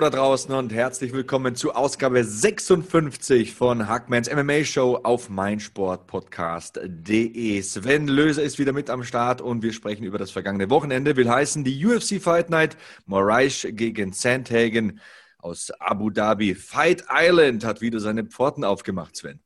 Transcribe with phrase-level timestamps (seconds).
[0.00, 7.60] Da draußen und herzlich willkommen zu Ausgabe 56 von Hackmans MMA Show auf meinsportpodcast.de.
[7.60, 11.16] Sven Löser ist wieder mit am Start und wir sprechen über das vergangene Wochenende.
[11.16, 15.00] Will heißen die UFC Fight Night, Moraes gegen Sandhagen
[15.36, 16.54] aus Abu Dhabi.
[16.54, 19.40] Fight Island hat wieder seine Pforten aufgemacht, Sven.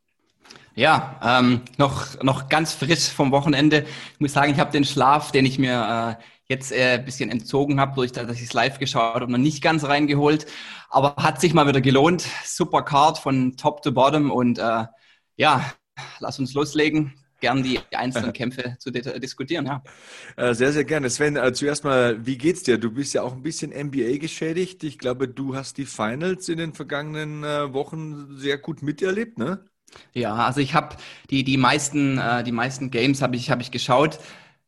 [0.76, 3.86] Ja, ähm, noch, noch ganz frisch vom Wochenende.
[4.14, 7.30] Ich muss sagen, ich habe den Schlaf, den ich mir äh, jetzt äh, ein bisschen
[7.30, 10.46] entzogen habe, durch dass ich es live geschaut habe, noch nicht ganz reingeholt.
[10.90, 12.26] Aber hat sich mal wieder gelohnt.
[12.44, 14.84] Super Card von Top to Bottom und äh,
[15.36, 15.72] ja,
[16.20, 17.14] lass uns loslegen.
[17.40, 19.82] Gern die einzelnen Kämpfe zu diskutieren, ja.
[20.36, 21.10] Äh, sehr, sehr gerne.
[21.10, 22.78] Sven, äh, zuerst mal, wie geht's dir?
[22.78, 24.82] Du bist ja auch ein bisschen NBA geschädigt.
[24.82, 29.62] Ich glaube, du hast die Finals in den vergangenen äh, Wochen sehr gut miterlebt, ne?
[30.14, 30.96] Ja, also ich habe
[31.30, 34.18] die, die, meisten, die meisten Games habe ich, hab ich geschaut.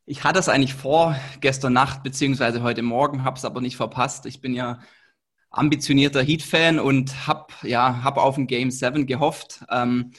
[0.08, 4.24] Ich hatte es eigentlich vor gestern Nacht beziehungsweise heute Morgen, habe es aber nicht verpasst.
[4.26, 4.78] Ich bin ja
[5.50, 9.64] ambitionierter Heat-Fan und habe ja, hab auf ein Game 7 gehofft.
[9.68, 10.12] Ähm,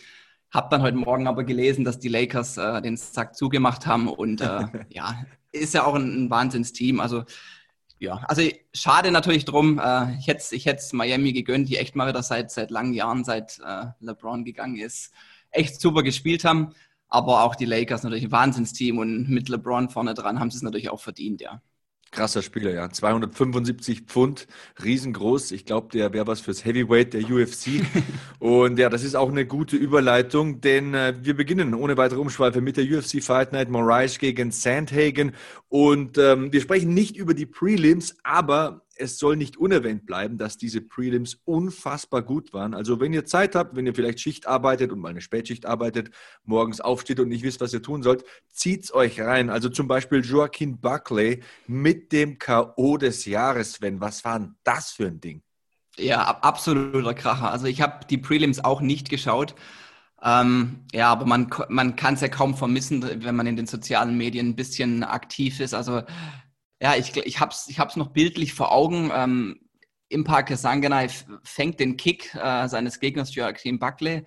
[0.52, 4.41] habe dann heute Morgen aber gelesen, dass die Lakers äh, den Sack zugemacht haben und
[4.41, 6.99] äh, ja, ist ja auch ein, ein Wahnsinnsteam.
[6.99, 7.23] Also
[7.97, 8.41] ja, also
[8.73, 9.80] schade natürlich drum.
[9.80, 13.23] Äh, ich hätte ich es Miami gegönnt, die echt mal wieder seit, seit langen Jahren,
[13.23, 15.13] seit äh, LeBron gegangen ist,
[15.52, 16.73] echt super gespielt haben.
[17.09, 20.63] Aber auch die Lakers natürlich ein Wahnsinnsteam und mit LeBron vorne dran haben sie es
[20.63, 21.61] natürlich auch verdient, ja.
[22.11, 22.89] Krasser Spieler, ja.
[22.89, 24.47] 275 Pfund,
[24.81, 25.52] riesengroß.
[25.52, 27.86] Ich glaube, der wäre was fürs Heavyweight der UFC.
[28.39, 32.61] und ja, das ist auch eine gute Überleitung, denn äh, wir beginnen ohne weitere Umschweife
[32.61, 35.33] mit der UFC Fight Night Moraes gegen Sandhagen.
[35.67, 40.58] Und ähm, wir sprechen nicht über die Prelims, aber es soll nicht unerwähnt bleiben, dass
[40.58, 42.73] diese Prelims unfassbar gut waren.
[42.73, 46.11] Also wenn ihr Zeit habt, wenn ihr vielleicht Schicht arbeitet und mal eine Spätschicht arbeitet,
[46.43, 49.49] morgens aufsteht und nicht wisst, was ihr tun sollt, zieht's euch rein.
[49.49, 52.97] Also zum Beispiel Joaquin Buckley mit dem K.O.
[52.97, 55.41] des Jahres, wenn was war denn das für ein Ding?
[55.97, 57.52] Ja, absoluter Kracher.
[57.52, 59.55] Also ich habe die Prelims auch nicht geschaut.
[60.21, 64.17] Ähm, ja, aber man, man kann es ja kaum vermissen, wenn man in den sozialen
[64.17, 65.73] Medien ein bisschen aktiv ist.
[65.73, 66.03] Also
[66.82, 69.11] ja, ich, ich habe es ich hab's noch bildlich vor Augen.
[69.14, 69.60] Ähm,
[70.10, 71.10] Impact Sanganai
[71.43, 74.23] fängt den Kick äh, seines Gegners Joachim Buckley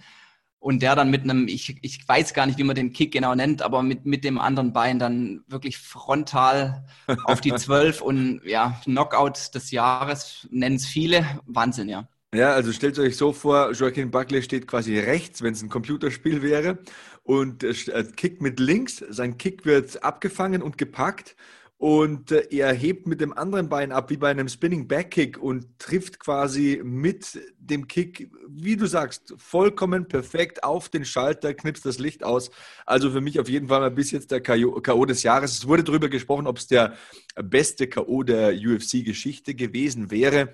[0.58, 3.34] und der dann mit einem, ich, ich weiß gar nicht, wie man den Kick genau
[3.34, 6.84] nennt, aber mit, mit dem anderen Bein dann wirklich frontal
[7.24, 11.24] auf die Zwölf und ja, Knockout des Jahres nennen es viele.
[11.46, 12.08] Wahnsinn, ja.
[12.32, 16.42] Ja, also stellt euch so vor, Joaquin Buckley steht quasi rechts, wenn es ein Computerspiel
[16.42, 16.78] wäre
[17.24, 19.02] und äh, kickt mit links.
[19.08, 21.36] Sein Kick wird abgefangen und gepackt
[21.80, 25.38] und äh, er hebt mit dem anderen Bein ab, wie bei einem Spinning Back Kick
[25.38, 31.86] und trifft quasi mit dem Kick, wie du sagst, vollkommen perfekt auf den Schalter, knipst
[31.86, 32.50] das Licht aus.
[32.84, 35.06] Also für mich auf jeden Fall mal bis jetzt der K.O.
[35.06, 35.52] des Jahres.
[35.52, 36.96] Es wurde darüber gesprochen, ob es der
[37.42, 38.24] beste K.O.
[38.24, 40.52] der UFC-Geschichte gewesen wäre.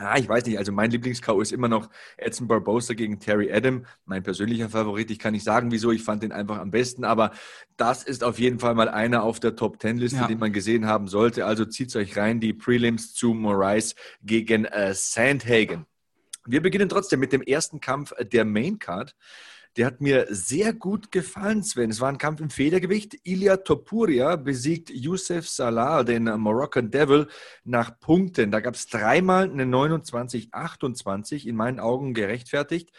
[0.00, 1.42] Ah, ich weiß nicht, also mein Lieblings-K.O.
[1.42, 3.84] ist immer noch Edson Barbosa gegen Terry Adam.
[4.06, 5.10] Mein persönlicher Favorit.
[5.10, 5.92] Ich kann nicht sagen, wieso.
[5.92, 7.04] Ich fand den einfach am besten.
[7.04, 7.32] Aber
[7.76, 10.26] das ist auf jeden Fall mal einer auf der Top-10-Liste, ja.
[10.26, 11.44] den man gesehen haben sollte.
[11.44, 15.84] Also zieht euch rein, die Prelims zu Moraes gegen äh, Sandhagen.
[16.46, 19.14] Wir beginnen trotzdem mit dem ersten Kampf der Main Card.
[19.76, 21.90] Der hat mir sehr gut gefallen, Sven.
[21.90, 23.16] Es war ein Kampf im Federgewicht.
[23.22, 27.28] Ilya Topuria besiegt Youssef Salah, den Moroccan Devil,
[27.62, 28.50] nach Punkten.
[28.50, 32.90] Da gab es dreimal eine 29-28, in meinen Augen gerechtfertigt.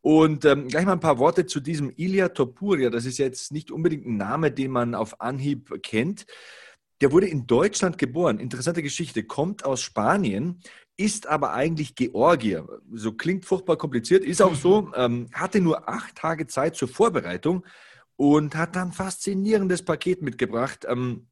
[0.00, 2.90] Und ähm, gleich mal ein paar Worte zu diesem Ilya Topuria.
[2.90, 6.26] Das ist jetzt nicht unbedingt ein Name, den man auf Anhieb kennt.
[7.00, 8.38] Der wurde in Deutschland geboren.
[8.38, 9.24] Interessante Geschichte.
[9.24, 10.60] Kommt aus Spanien,
[10.96, 12.66] ist aber eigentlich Georgier.
[12.92, 14.92] So klingt furchtbar kompliziert, ist auch so.
[14.94, 17.64] Ähm, hatte nur acht Tage Zeit zur Vorbereitung
[18.16, 20.86] und hat dann faszinierendes Paket mitgebracht.
[20.88, 21.26] Ähm,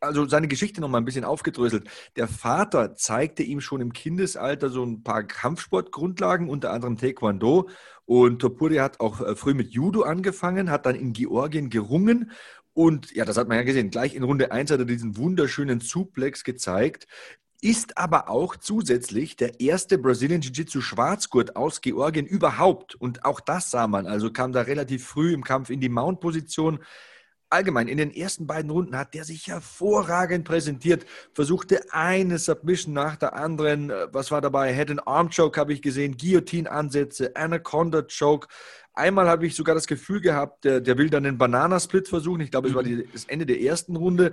[0.00, 1.88] also seine Geschichte noch mal ein bisschen aufgedröselt.
[2.16, 7.68] Der Vater zeigte ihm schon im Kindesalter so ein paar Kampfsportgrundlagen, unter anderem Taekwondo.
[8.04, 12.32] Und Topuri hat auch äh, früh mit Judo angefangen, hat dann in Georgien gerungen
[12.74, 13.90] und ja, das hat man ja gesehen.
[13.90, 17.06] Gleich in Runde 1 hat er diesen wunderschönen Suplex gezeigt
[17.62, 22.96] ist aber auch zusätzlich der erste Brazilian Jiu-Jitsu Schwarzgurt aus Georgien überhaupt.
[22.96, 24.06] Und auch das sah man.
[24.06, 26.80] Also kam da relativ früh im Kampf in die Mount-Position.
[27.50, 31.04] allgemein in den ersten beiden Runden hat der sich hervorragend präsentiert,
[31.34, 33.90] versuchte eine Submission nach der anderen.
[33.90, 34.74] Äh, was war dabei?
[34.74, 38.48] Head and Arm Choke habe ich gesehen, Guillotine-Ansätze, Anaconda Choke.
[38.94, 42.40] Einmal habe ich sogar das Gefühl gehabt, der, der will dann den Bananasplit versuchen.
[42.40, 42.86] Ich glaube, es war mhm.
[42.86, 44.32] die, das Ende der ersten Runde.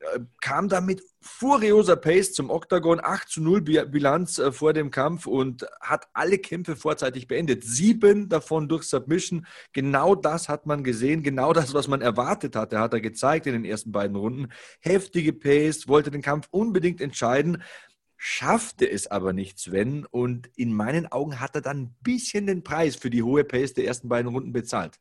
[0.00, 4.90] Äh, kam da mit furioser Pace zum Oktagon, 8 zu 0 Bilanz äh, vor dem
[4.90, 7.64] Kampf und hat alle Kämpfe vorzeitig beendet.
[7.64, 9.46] Sieben davon durch Submission.
[9.72, 13.54] Genau das hat man gesehen, genau das, was man erwartet hatte, hat er gezeigt in
[13.54, 14.48] den ersten beiden Runden.
[14.80, 17.62] Heftige Pace, wollte den Kampf unbedingt entscheiden,
[18.16, 20.06] schaffte es aber nicht, Sven.
[20.06, 23.74] Und in meinen Augen hat er dann ein bisschen den Preis für die hohe Pace
[23.74, 24.98] der ersten beiden Runden bezahlt.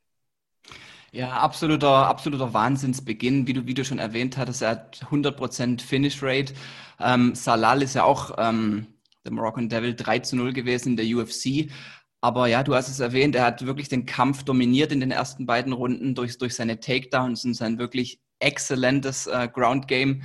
[1.14, 4.62] Ja, absoluter, absoluter Wahnsinnsbeginn, wie du, wie du schon erwähnt hattest.
[4.62, 6.54] Er hat 100% Finish Rate.
[7.00, 8.88] Ähm, Salal ist ja auch ähm,
[9.24, 11.72] der Moroccan Devil 3 zu 0 gewesen in der UFC.
[12.20, 15.46] Aber ja, du hast es erwähnt, er hat wirklich den Kampf dominiert in den ersten
[15.46, 20.24] beiden Runden durch, durch seine Takedowns und sein wirklich exzellentes äh, Ground Game.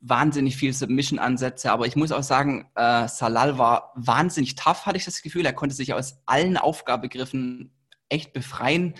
[0.00, 5.04] Wahnsinnig viel Submission-Ansätze, aber ich muss auch sagen, äh, Salal war wahnsinnig tough, hatte ich
[5.04, 5.46] das Gefühl.
[5.46, 7.72] Er konnte sich aus allen Aufgabegriffen
[8.08, 8.94] echt befreien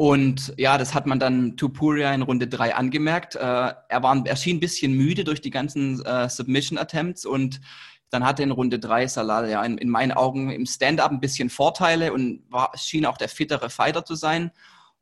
[0.00, 3.34] und ja, das hat man dann Tupuria in Runde 3 angemerkt.
[3.34, 7.60] Äh, er, war, er schien ein bisschen müde durch die ganzen äh, Submission-Attempts und
[8.08, 11.50] dann hatte in Runde 3 Salal ja in, in meinen Augen im Stand-up ein bisschen
[11.50, 14.52] Vorteile und war, schien auch der fittere Fighter zu sein.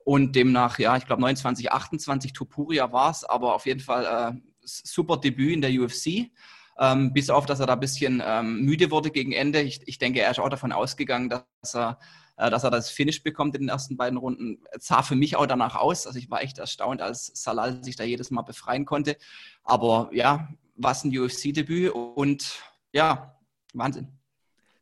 [0.05, 4.41] Und demnach, ja, ich glaube 29, 28 Tupuria war es, aber auf jeden Fall äh,
[4.65, 6.33] super Debüt in der UFC.
[6.77, 9.61] Ähm, bis auf, dass er da ein bisschen ähm, müde wurde gegen Ende.
[9.61, 12.01] Ich, ich denke, er ist auch davon ausgegangen, dass er
[12.39, 14.63] dass er das Finish bekommt in den ersten beiden Runden.
[14.79, 16.07] Sah für mich auch danach aus.
[16.07, 19.17] Also ich war echt erstaunt, als Salal sich da jedes Mal befreien konnte.
[19.65, 22.63] Aber ja, was ein UFC-Debüt und
[22.93, 23.37] ja,
[23.75, 24.09] Wahnsinn.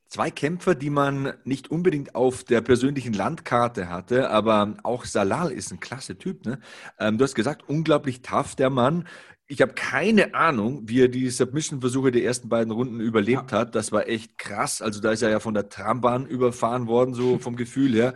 [0.08, 5.72] Zwei Kämpfer, die man nicht unbedingt auf der persönlichen Landkarte hatte, aber auch Salal ist
[5.72, 6.46] ein klasse Typ.
[6.46, 6.60] Ne?
[7.00, 9.08] Ähm, du hast gesagt, unglaublich tough der Mann
[9.48, 13.58] ich habe keine Ahnung, wie er die Submission-Versuche der ersten beiden Runden überlebt ja.
[13.58, 13.74] hat.
[13.74, 14.82] Das war echt krass.
[14.82, 18.14] Also da ist er ja von der Trambahn überfahren worden, so vom Gefühl her.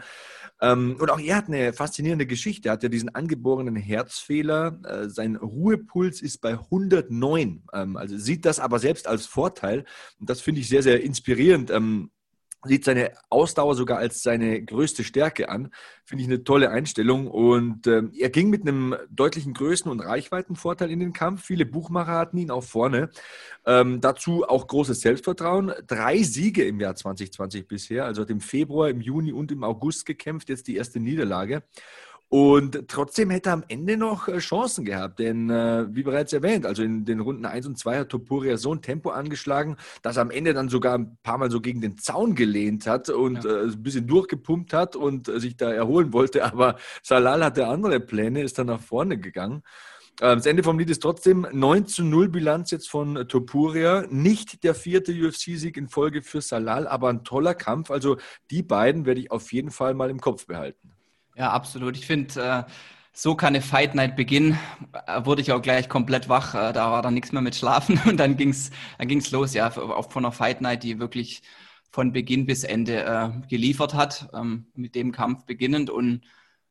[0.60, 2.68] Ähm, und auch er hat eine faszinierende Geschichte.
[2.68, 4.78] Er hat ja diesen angeborenen Herzfehler.
[4.84, 7.62] Äh, sein Ruhepuls ist bei 109.
[7.72, 9.84] Ähm, also sieht das aber selbst als Vorteil.
[10.18, 11.70] Und das finde ich sehr, sehr inspirierend.
[11.70, 12.10] Ähm,
[12.64, 15.72] sieht seine Ausdauer sogar als seine größte Stärke an.
[16.04, 17.26] Finde ich eine tolle Einstellung.
[17.28, 21.44] Und äh, er ging mit einem deutlichen Größen- und Reichweitenvorteil in den Kampf.
[21.44, 23.10] Viele Buchmacher hatten ihn auch vorne.
[23.64, 25.72] Ähm, dazu auch großes Selbstvertrauen.
[25.86, 30.04] Drei Siege im Jahr 2020 bisher, also hat im Februar, im Juni und im August
[30.04, 31.62] gekämpft, jetzt die erste Niederlage.
[32.32, 36.64] Und trotzdem hätte er am Ende noch äh, Chancen gehabt, denn äh, wie bereits erwähnt,
[36.64, 40.22] also in den Runden 1 und 2 hat Topuria so ein Tempo angeschlagen, dass er
[40.22, 43.50] am Ende dann sogar ein paar Mal so gegen den Zaun gelehnt hat und ja.
[43.50, 46.44] äh, ein bisschen durchgepumpt hat und äh, sich da erholen wollte.
[46.52, 49.64] Aber Salal hatte andere Pläne, ist dann nach vorne gegangen.
[50.20, 54.04] Äh, das Ende vom Lied ist trotzdem 9 zu 0 Bilanz jetzt von Topuria.
[54.08, 57.90] Nicht der vierte UFC-Sieg in Folge für Salal, aber ein toller Kampf.
[57.90, 58.18] Also
[58.52, 60.92] die beiden werde ich auf jeden Fall mal im Kopf behalten.
[61.40, 61.96] Ja, absolut.
[61.96, 62.70] Ich finde, äh,
[63.14, 64.58] so kann eine Fight Night beginnen.
[65.06, 66.54] Äh, wurde ich auch gleich komplett wach.
[66.54, 69.54] Äh, da war dann nichts mehr mit Schlafen und dann ging's, dann ging's los.
[69.54, 71.40] Ja, auch von einer Fight Night, die wirklich
[71.92, 75.88] von Beginn bis Ende geliefert hat, ähm, mit dem Kampf beginnend.
[75.88, 76.20] Und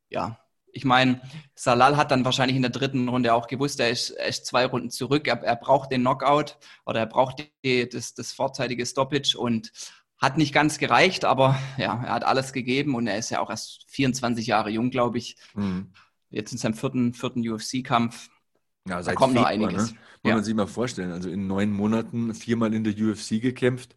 [0.09, 0.39] ja,
[0.71, 1.19] ich meine,
[1.55, 4.65] Salal hat dann wahrscheinlich in der dritten Runde auch gewusst, er ist, er ist zwei
[4.67, 5.27] Runden zurück.
[5.27, 9.71] Er, er braucht den Knockout oder er braucht die, das, das vorzeitige Stoppage und
[10.19, 13.49] hat nicht ganz gereicht, aber ja, er hat alles gegeben und er ist ja auch
[13.49, 15.37] erst 24 Jahre jung, glaube ich.
[15.55, 15.91] Mhm.
[16.29, 18.29] Jetzt in seinem vierten, vierten UFC-Kampf.
[18.87, 19.91] Ja, da kommt Februar, noch einiges.
[19.91, 19.97] Ne?
[20.23, 20.35] Muss ja.
[20.35, 21.11] man sich mal vorstellen.
[21.11, 23.95] Also in neun Monaten viermal in der UFC gekämpft.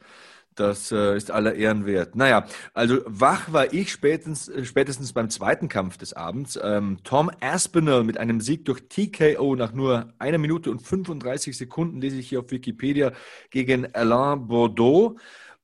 [0.54, 2.14] Das äh, ist aller Ehren wert.
[2.14, 6.58] Naja, also wach war ich spätestens, äh, spätestens beim zweiten Kampf des Abends.
[6.62, 12.02] Ähm, Tom Aspinall mit einem Sieg durch TKO nach nur einer Minute und 35 Sekunden,
[12.02, 13.12] lese ich hier auf Wikipedia,
[13.50, 15.16] gegen Alain Bordeaux.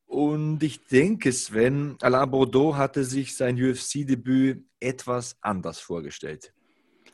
[0.09, 6.55] Und ich denke, Sven, Alain Bordeaux hatte sich sein UFC-Debüt etwas anders vorgestellt.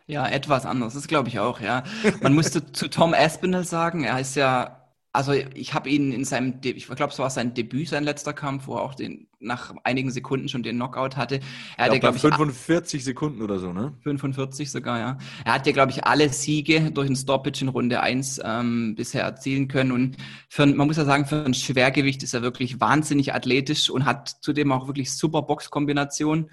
[0.07, 1.83] Ja, etwas anders, das glaube ich auch, ja.
[2.21, 4.84] Man musste zu Tom Aspinall sagen, er ist ja
[5.15, 8.33] also ich habe ihn in seinem, De ich glaube, es war sein Debüt, sein letzter
[8.33, 11.39] Kampf, wo er auch den, nach einigen Sekunden schon den Knockout hatte.
[11.77, 13.95] Er hatte, glaube ich, 45 Sekunden oder so, ne?
[14.03, 15.19] 45 sogar, ja.
[15.45, 19.23] Er hat ja, glaube ich, alle Siege durch ein Stoppage in Runde 1 ähm, bisher
[19.23, 19.93] erzielen können.
[19.93, 20.17] Und
[20.49, 24.31] für, man muss ja sagen, für ein Schwergewicht ist er wirklich wahnsinnig athletisch und hat
[24.41, 26.51] zudem auch wirklich super Boxkombinationen.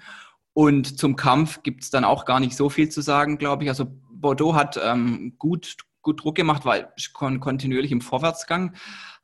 [0.52, 3.70] Und zum Kampf gibt es dann auch gar nicht so viel zu sagen, glaube ich.
[3.70, 8.74] Also Bordeaux hat ähm, gut gut Druck gemacht, war kon kontinuierlich im Vorwärtsgang.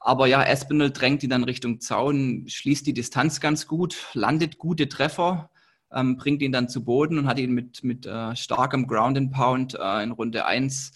[0.00, 4.88] Aber ja, Espinel drängt ihn dann Richtung Zaun, schließt die Distanz ganz gut, landet gute
[4.88, 5.50] Treffer.
[5.92, 9.32] ähm, bringt ihn dann zu Boden und hat ihn mit, mit äh, starkem Ground and
[9.32, 10.92] Pound äh, in Runde 1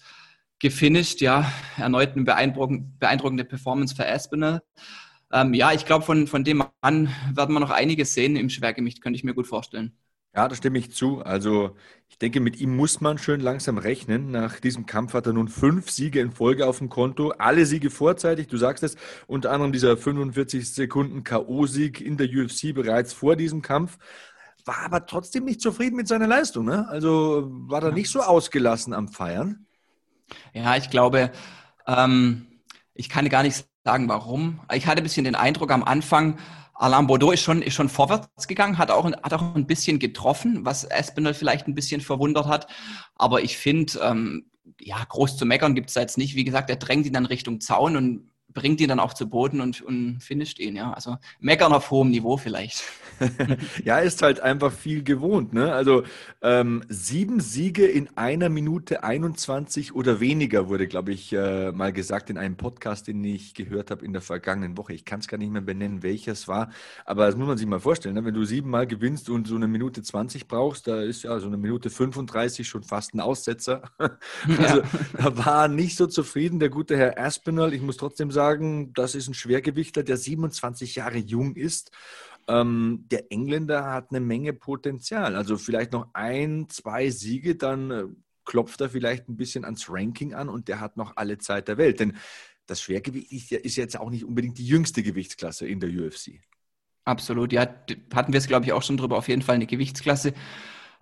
[0.59, 1.21] gefinisht.
[1.21, 4.61] Ja, erneut eine beeindruckende, beeindruckende Performance für Aspinall.
[5.31, 9.01] Ähm, ja, ich glaube, von, von dem an werden wir noch einiges sehen im Schwergewicht,
[9.01, 9.97] könnte ich mir gut vorstellen.
[10.35, 11.21] Ja, da stimme ich zu.
[11.23, 11.75] Also
[12.09, 14.31] ich denke, mit ihm muss man schön langsam rechnen.
[14.31, 17.31] Nach diesem Kampf hat er nun fünf Siege in Folge auf dem Konto.
[17.37, 18.95] Alle Siege vorzeitig, du sagst es.
[19.27, 23.99] Unter anderem dieser 45 Sekunden K.O.-Sieg in der UFC bereits vor diesem Kampf.
[24.65, 26.65] War aber trotzdem nicht zufrieden mit seiner Leistung.
[26.65, 26.87] Ne?
[26.87, 29.67] Also war da nicht so ausgelassen am Feiern.
[30.53, 31.31] Ja, ich glaube,
[31.85, 32.47] ähm,
[32.95, 34.61] ich kann gar nicht sagen, warum.
[34.71, 36.39] Ich hatte ein bisschen den Eindruck am Anfang,
[36.73, 40.65] Alain Bordeaux ist schon, ist schon vorwärts gegangen, hat auch, hat auch ein bisschen getroffen,
[40.65, 42.67] was Espinel vielleicht ein bisschen verwundert hat.
[43.15, 44.45] Aber ich finde, ähm,
[44.79, 46.35] ja, groß zu meckern gibt es jetzt nicht.
[46.35, 49.61] Wie gesagt, er drängt ihn dann Richtung Zaun und bringt ihn dann auch zu Boden
[49.61, 50.93] und, und finisht ihn, ja.
[50.93, 52.83] Also meckern auf hohem Niveau vielleicht.
[53.83, 55.73] ja, ist halt einfach viel gewohnt, ne?
[55.73, 56.03] Also
[56.41, 62.29] ähm, sieben Siege in einer Minute 21 oder weniger wurde, glaube ich, äh, mal gesagt
[62.29, 64.93] in einem Podcast, den ich gehört habe in der vergangenen Woche.
[64.93, 66.71] Ich kann es gar nicht mehr benennen, welches war,
[67.05, 68.25] aber das muss man sich mal vorstellen, ne?
[68.25, 71.57] wenn du siebenmal gewinnst und so eine Minute 20 brauchst, da ist ja so eine
[71.57, 73.83] Minute 35 schon fast ein Aussetzer.
[73.97, 74.83] also ja.
[75.17, 77.73] da war nicht so zufrieden der gute Herr Aspinall.
[77.73, 81.91] Ich muss trotzdem sagen, sagen, das ist ein Schwergewichtler, der 27 Jahre jung ist.
[82.47, 85.35] Ähm, der Engländer hat eine Menge Potenzial.
[85.35, 88.03] Also vielleicht noch ein, zwei Siege, dann äh,
[88.43, 91.77] klopft er vielleicht ein bisschen ans Ranking an und der hat noch alle Zeit der
[91.77, 92.01] Welt.
[92.01, 92.17] Denn
[92.65, 96.41] das Schwergewicht ist jetzt auch nicht unbedingt die jüngste Gewichtsklasse in der UFC.
[97.05, 97.61] Absolut, ja,
[98.13, 99.17] hatten wir es, glaube ich, auch schon drüber.
[99.17, 100.33] Auf jeden Fall eine Gewichtsklasse,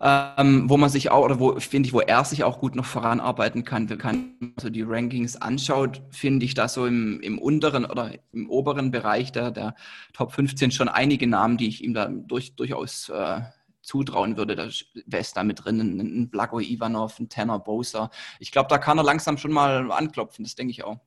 [0.03, 2.85] ähm, wo man sich auch, oder wo, finde ich, wo er sich auch gut noch
[2.85, 3.87] voranarbeiten kann.
[3.87, 8.49] Wenn man so die Rankings anschaut, finde ich da so im, im unteren oder im
[8.49, 9.75] oberen Bereich der, der
[10.13, 13.41] Top 15 schon einige Namen, die ich ihm da durch, durchaus äh,
[13.83, 14.55] zutrauen würde.
[14.55, 18.09] Da ist da mit drin ein, ein Blago Ivanov, ein Tanner Bosa.
[18.39, 20.99] Ich glaube, da kann er langsam schon mal anklopfen, das denke ich auch.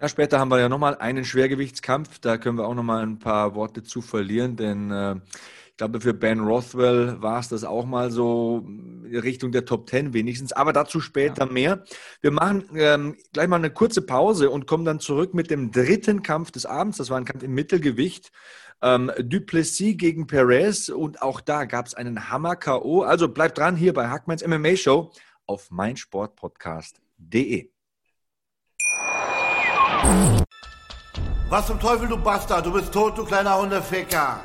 [0.00, 2.20] Ja, später haben wir ja nochmal einen Schwergewichtskampf.
[2.20, 5.16] Da können wir auch nochmal ein paar Worte zu verlieren, denn äh,
[5.78, 10.12] glaube, für Ben Rothwell war es das auch mal so in Richtung der Top Ten
[10.12, 10.52] wenigstens.
[10.52, 11.52] Aber dazu später ja.
[11.52, 11.84] mehr.
[12.20, 16.22] Wir machen ähm, gleich mal eine kurze Pause und kommen dann zurück mit dem dritten
[16.22, 16.98] Kampf des Abends.
[16.98, 18.30] Das war ein Kampf im Mittelgewicht.
[18.82, 23.02] Ähm, Duplessis gegen Perez und auch da gab es einen Hammer-K.O.
[23.02, 25.10] Also bleibt dran hier bei Hackmans MMA Show
[25.46, 27.70] auf meinsportpodcast.de.
[31.48, 32.66] Was zum Teufel, du Bastard?
[32.66, 34.44] Du bist tot, du kleiner Hundeficker.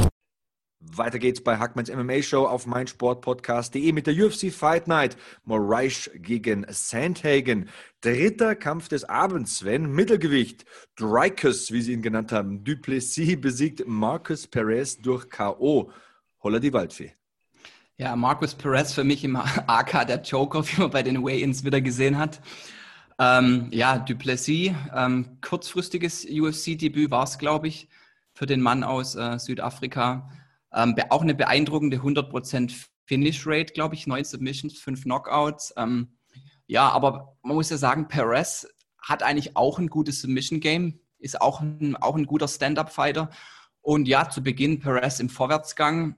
[0.97, 5.17] Weiter geht's bei Hackmans MMA Show auf meinsportpodcast.de mit der UFC Fight Night.
[5.45, 7.69] Moraes gegen Sandhagen.
[8.01, 9.91] Dritter Kampf des Abends, Sven.
[9.91, 10.65] Mittelgewicht.
[10.95, 12.63] Dreykus, wie sie ihn genannt haben.
[12.63, 15.91] Duplessis besiegt Marcus Perez durch K.O.
[16.43, 17.13] Holla die Waldfee.
[17.97, 19.35] Ja, Marcus Perez für mich im
[19.67, 22.41] AK der Joker, wie man bei den Weigh-Ins wieder gesehen hat.
[23.19, 27.87] Ähm, ja, Duplessis, ähm, kurzfristiges UFC-Debüt war es, glaube ich,
[28.33, 30.29] für den Mann aus äh, Südafrika.
[30.73, 35.73] Ähm, auch eine beeindruckende 100% Finish Rate, glaube ich, 9 Submissions, 5 Knockouts.
[35.77, 36.17] Ähm,
[36.67, 38.67] ja, aber man muss ja sagen, Perez
[39.01, 43.29] hat eigentlich auch ein gutes Submission Game, ist auch ein, auch ein guter Stand-Up-Fighter.
[43.81, 46.15] Und ja, zu Beginn Perez im Vorwärtsgang.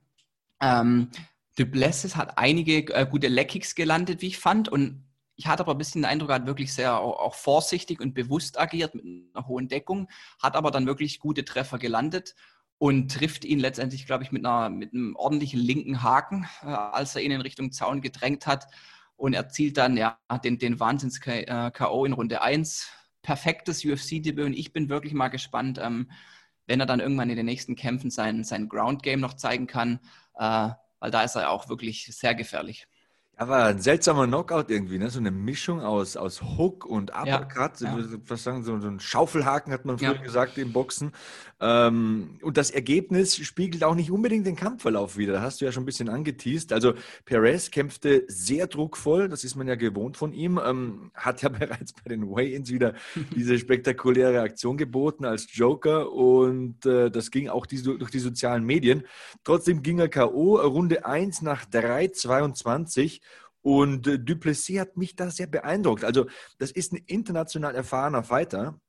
[0.61, 1.09] Ähm,
[1.57, 4.69] Duplessis hat einige äh, gute Leckigs gelandet, wie ich fand.
[4.69, 5.05] Und
[5.35, 8.13] ich hatte aber ein bisschen den Eindruck, er hat wirklich sehr auch, auch, vorsichtig und
[8.13, 10.09] bewusst agiert mit einer hohen Deckung,
[10.41, 12.35] hat aber dann wirklich gute Treffer gelandet
[12.83, 17.15] und trifft ihn letztendlich, glaube ich, mit, einer, mit einem ordentlichen linken Haken, äh, als
[17.15, 18.67] er ihn in Richtung Zaun gedrängt hat
[19.15, 22.89] und erzielt dann ja den, den Wahnsinns-KO in Runde 1.
[23.21, 26.11] Perfektes UFC-Debüt und ich bin wirklich mal gespannt, ähm,
[26.67, 30.01] wenn er dann irgendwann in den nächsten Kämpfen sein, sein Ground-Game noch zeigen kann,
[30.35, 32.89] äh, weil da ist er auch wirklich sehr gefährlich.
[33.35, 35.09] Aber ein seltsamer Knockout irgendwie, ne?
[35.09, 37.81] so eine Mischung aus, aus Hook und Uppercut.
[37.81, 38.05] Ja, ja.
[38.27, 40.21] Was sagen, so, so ein Schaufelhaken hat man früher Ja.
[40.21, 41.11] gesagt im Boxen.
[41.59, 45.33] Ähm, und das Ergebnis spiegelt auch nicht unbedingt den Kampfverlauf wider.
[45.33, 46.71] Da hast du ja schon ein bisschen angeteased.
[46.73, 46.93] Also
[47.25, 50.59] Perez kämpfte sehr druckvoll, das ist man ja gewohnt von ihm.
[50.63, 52.93] Ähm, hat ja bereits bei den Weigh-Ins wieder
[53.35, 58.63] diese spektakuläre Aktion geboten als Joker und äh, das ging auch die, durch die sozialen
[58.63, 59.03] Medien.
[59.43, 60.57] Trotzdem ging er K.O.
[60.57, 63.21] Runde 1 nach 3,22
[63.63, 66.03] und äh, Duplessis hat mich da sehr beeindruckt.
[66.03, 66.27] Also
[66.59, 68.79] das ist ein international erfahrener Fighter,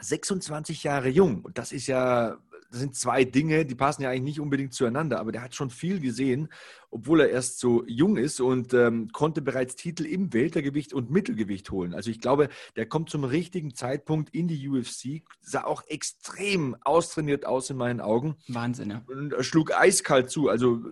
[0.00, 1.42] 26 Jahre jung.
[1.42, 2.38] Und das ist ja,
[2.70, 5.70] das sind zwei Dinge, die passen ja eigentlich nicht unbedingt zueinander, aber der hat schon
[5.70, 6.48] viel gesehen,
[6.90, 11.70] obwohl er erst so jung ist und ähm, konnte bereits Titel im Weltergewicht und Mittelgewicht
[11.70, 11.94] holen.
[11.94, 17.46] Also ich glaube, der kommt zum richtigen Zeitpunkt in die UFC, sah auch extrem austrainiert
[17.46, 19.02] aus in meinen Augen Wahnsinn, ja.
[19.06, 20.48] und er schlug eiskalt zu.
[20.48, 20.82] Also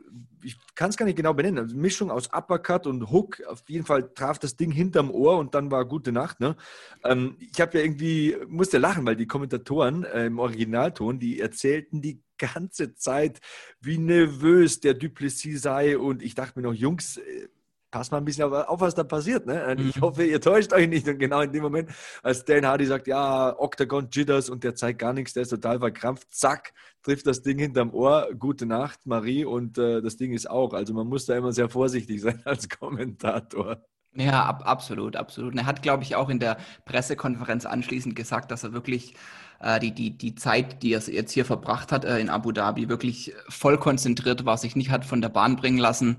[0.42, 1.58] ich kann es gar nicht genau benennen.
[1.58, 3.42] Also Mischung aus Uppercut und Hook.
[3.46, 6.40] Auf jeden Fall traf das Ding hinterm Ohr und dann war gute Nacht.
[6.40, 6.56] Ne?
[7.04, 12.00] Ähm, ich habe ja irgendwie, musste lachen, weil die Kommentatoren äh, im Originalton, die erzählten
[12.00, 13.40] die ganze Zeit,
[13.80, 15.98] wie nervös der Duplessis sei.
[15.98, 17.48] Und ich dachte mir noch, Jungs, äh,
[17.90, 19.46] Pass mal ein bisschen auf, was da passiert.
[19.46, 19.74] Ne?
[19.78, 20.00] Ich Mhm.
[20.02, 21.08] hoffe, ihr täuscht euch nicht.
[21.08, 21.88] Und genau in dem Moment,
[22.22, 25.78] als Dan Hardy sagt, ja, Octagon Jitters und der zeigt gar nichts, der ist total
[25.78, 28.28] verkrampft, zack, trifft das Ding hinterm Ohr.
[28.38, 29.46] Gute Nacht, Marie.
[29.46, 30.74] Und äh, das Ding ist auch.
[30.74, 33.82] Also man muss da immer sehr vorsichtig sein als Kommentator.
[34.14, 35.52] Ja, ab, absolut, absolut.
[35.52, 39.14] Und er hat, glaube ich, auch in der Pressekonferenz anschließend gesagt, dass er wirklich
[39.60, 42.88] äh, die, die, die Zeit, die er jetzt hier verbracht hat äh, in Abu Dhabi,
[42.88, 46.16] wirklich voll konzentriert war, sich nicht hat von der Bahn bringen lassen.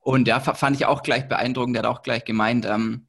[0.00, 1.76] Und ja, fa- fand ich auch gleich beeindruckend.
[1.76, 3.06] Der hat auch gleich gemeint, ähm,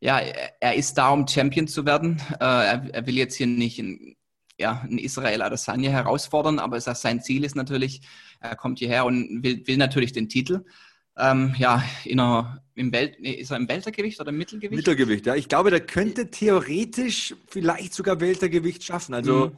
[0.00, 2.20] ja, er, er ist da, um Champion zu werden.
[2.40, 4.16] Äh, er, er will jetzt hier nicht in,
[4.58, 8.02] ja, in Israel Adesanya herausfordern, aber es- sein Ziel ist natürlich,
[8.40, 10.64] er kommt hierher und will, will natürlich den Titel.
[11.16, 14.76] Ähm, ja, in einer, im Welt, nee, ist er im Weltergewicht oder im Mittelgewicht?
[14.76, 15.34] Mittelgewicht, ja.
[15.34, 19.14] Ich glaube, der könnte theoretisch vielleicht sogar Weltergewicht schaffen.
[19.14, 19.52] Also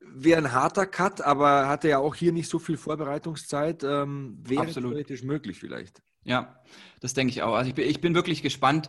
[0.00, 3.82] wäre ein harter Cut, aber hatte ja auch hier nicht so viel Vorbereitungszeit.
[3.82, 4.92] Ähm, wäre Absolut.
[4.92, 6.02] theoretisch möglich vielleicht.
[6.24, 6.60] Ja,
[7.00, 7.54] das denke ich auch.
[7.54, 8.88] Also ich bin, ich bin wirklich gespannt,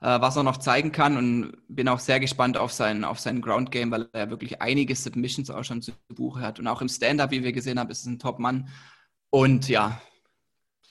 [0.00, 3.40] äh, was er noch zeigen kann und bin auch sehr gespannt auf sein, auf sein
[3.40, 6.58] Ground Game, weil er wirklich einige Submissions auch schon zu Buche hat.
[6.58, 8.68] Und auch im Stand-Up, wie wir gesehen haben, ist es ein Top-Mann.
[9.30, 10.00] Und ja,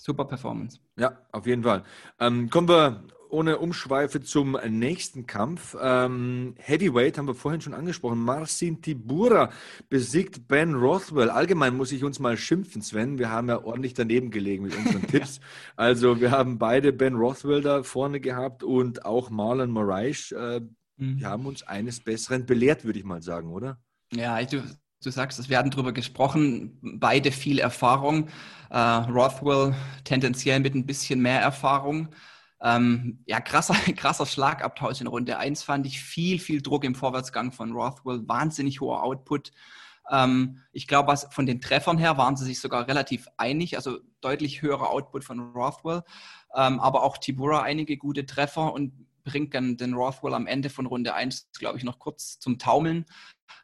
[0.06, 0.80] super Performance.
[0.98, 1.84] Ja, auf jeden Fall.
[2.20, 5.76] Ähm, kommen wir ohne Umschweife zum nächsten Kampf.
[5.82, 8.20] Ähm, Heavyweight haben wir vorhin schon angesprochen.
[8.20, 9.50] Marcin Tibura
[9.90, 11.30] besiegt Ben Rothwell.
[11.30, 13.18] Allgemein muss ich uns mal schimpfen, Sven.
[13.18, 15.42] Wir haben ja ordentlich daneben gelegen mit unseren Tipps.
[15.76, 20.32] Also wir haben beide Ben Rothwell da vorne gehabt und auch Marlon Moraes.
[20.32, 20.62] Äh,
[20.98, 23.80] wir haben uns eines Besseren belehrt, würde ich mal sagen, oder?
[24.14, 24.48] Ja, ich,
[25.06, 28.30] du, sagst es, wir hatten drüber gesprochen, beide viel Erfahrung.
[28.70, 32.10] Äh, Rothwell tendenziell mit ein bisschen mehr Erfahrung.
[32.62, 36.02] Ähm, ja, krasser, krasser Schlagabtausch in Runde 1 fand ich.
[36.02, 39.52] Viel, viel Druck im Vorwärtsgang von Rothwell, wahnsinnig hoher Output.
[40.10, 44.62] Ähm, ich glaube, von den Treffern her waren sie sich sogar relativ einig, also deutlich
[44.62, 46.04] höherer Output von Rothwell,
[46.56, 50.86] ähm, aber auch Tibura einige gute Treffer und bringt dann den Rothwell am Ende von
[50.86, 53.06] Runde 1, glaube ich, noch kurz zum Taumeln.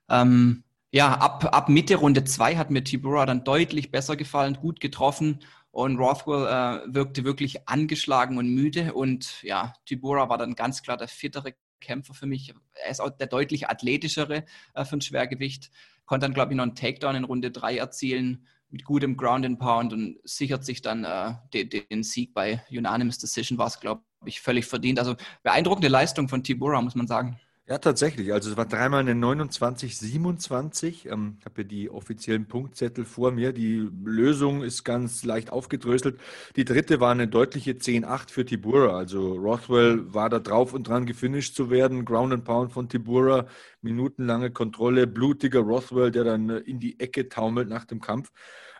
[0.09, 4.79] Ähm, ja, ab, ab Mitte Runde 2 hat mir Tibura dann deutlich besser gefallen, gut
[4.79, 5.39] getroffen
[5.71, 10.97] und Rothwell äh, wirkte wirklich angeschlagen und müde und ja, Tibura war dann ganz klar
[10.97, 12.53] der fittere Kämpfer für mich.
[12.73, 15.71] Er ist auch der deutlich athletischere äh, für ein Schwergewicht,
[16.05, 19.59] konnte dann, glaube ich, noch einen Takedown in Runde 3 erzielen mit gutem Ground and
[19.59, 24.03] Pound und sichert sich dann äh, den, den Sieg bei Unanimous Decision, war es, glaube
[24.25, 24.99] ich, völlig verdient.
[24.99, 27.39] Also beeindruckende Leistung von Tibura, muss man sagen.
[27.67, 28.33] Ja, tatsächlich.
[28.33, 31.05] Also es war dreimal eine 29-27.
[31.05, 33.53] Ähm, ich habe hier die offiziellen Punktzettel vor mir.
[33.53, 36.19] Die Lösung ist ganz leicht aufgedröselt.
[36.57, 38.97] Die dritte war eine deutliche 10-8 für Tibura.
[38.97, 42.03] Also Rothwell war da drauf und dran, gefinisht zu werden.
[42.03, 43.45] Ground and Pound von Tibura,
[43.81, 48.31] minutenlange Kontrolle, blutiger Rothwell, der dann in die Ecke taumelt nach dem Kampf.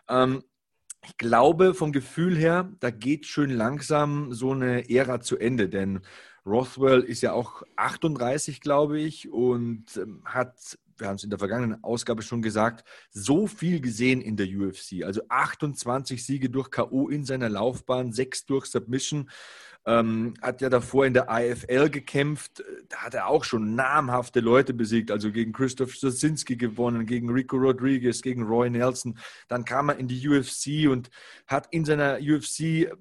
[0.08, 0.42] Ähm,
[1.04, 6.00] ich glaube vom Gefühl her, da geht schön langsam so eine Ära zu Ende, denn
[6.44, 11.38] Rothwell ist ja auch 38, glaube ich, und ähm, hat, wir haben es in der
[11.38, 15.04] vergangenen Ausgabe schon gesagt, so viel gesehen in der UFC.
[15.04, 17.08] Also 28 Siege durch K.O.
[17.08, 19.30] in seiner Laufbahn, sechs durch Submission.
[19.84, 22.62] Ähm, hat ja davor in der IFL gekämpft.
[22.88, 27.56] Da hat er auch schon namhafte Leute besiegt, also gegen Christoph Stasinski gewonnen, gegen Rico
[27.56, 29.18] Rodriguez, gegen Roy Nelson.
[29.48, 31.10] Dann kam er in die UFC und
[31.48, 32.92] hat in seiner UFC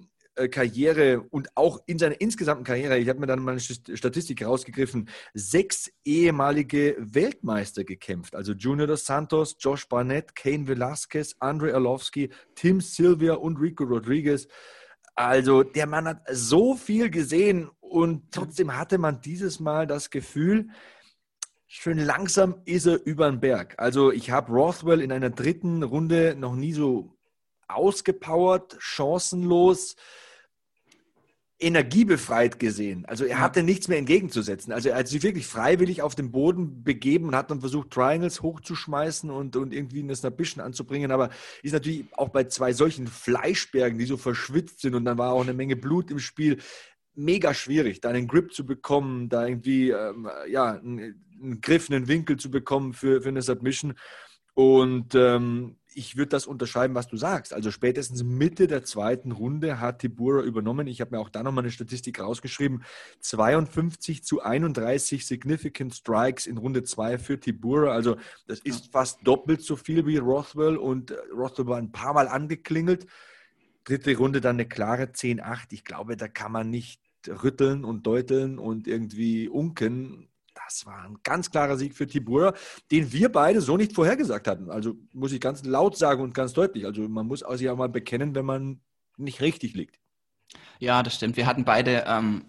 [0.49, 5.09] Karriere und auch in seiner insgesamten Karriere, ich habe mir dann mal eine Statistik rausgegriffen,
[5.33, 8.35] sechs ehemalige Weltmeister gekämpft.
[8.35, 14.47] Also Junior dos Santos, Josh Barnett, Kane Velasquez, Andre Arlovski, Tim Sylvia und Rico Rodriguez.
[15.15, 20.69] Also der Mann hat so viel gesehen und trotzdem hatte man dieses Mal das Gefühl,
[21.67, 23.75] schön langsam ist er über den Berg.
[23.77, 27.17] Also ich habe Rothwell in einer dritten Runde noch nie so
[27.75, 29.95] ausgepowert, chancenlos,
[31.61, 33.05] energiebefreit gesehen.
[33.05, 34.73] Also er hatte nichts mehr entgegenzusetzen.
[34.73, 38.41] Also er hat sich wirklich freiwillig auf den Boden begeben und hat dann versucht, Triangles
[38.41, 41.11] hochzuschmeißen und, und irgendwie eine Snapbition anzubringen.
[41.11, 41.29] Aber
[41.61, 45.41] ist natürlich auch bei zwei solchen Fleischbergen, die so verschwitzt sind und dann war auch
[45.41, 46.57] eine Menge Blut im Spiel,
[47.13, 52.07] mega schwierig, da einen Grip zu bekommen, da irgendwie ähm, ja, einen, einen Griff, einen
[52.07, 53.93] Winkel zu bekommen für, für eine Submission.
[54.53, 57.53] Und ähm, ich würde das unterschreiben, was du sagst.
[57.53, 60.87] Also spätestens Mitte der zweiten Runde hat Tibura übernommen.
[60.87, 62.83] Ich habe mir auch da nochmal eine Statistik rausgeschrieben.
[63.19, 67.91] 52 zu 31 Significant Strikes in Runde 2 für Tibura.
[67.91, 72.13] Also das ist fast doppelt so viel wie Rothwell und äh, Rothwell war ein paar
[72.13, 73.07] Mal angeklingelt.
[73.83, 75.67] Dritte Runde dann eine klare 10-8.
[75.71, 80.30] Ich glaube, da kann man nicht rütteln und deuteln und irgendwie unken
[80.65, 82.53] das war ein ganz klarer Sieg für Tibura,
[82.91, 84.69] den wir beide so nicht vorhergesagt hatten.
[84.69, 86.85] Also muss ich ganz laut sagen und ganz deutlich.
[86.85, 88.81] Also man muss sich auch mal bekennen, wenn man
[89.17, 89.99] nicht richtig liegt.
[90.79, 91.37] Ja, das stimmt.
[91.37, 92.45] Wir hatten beide ähm,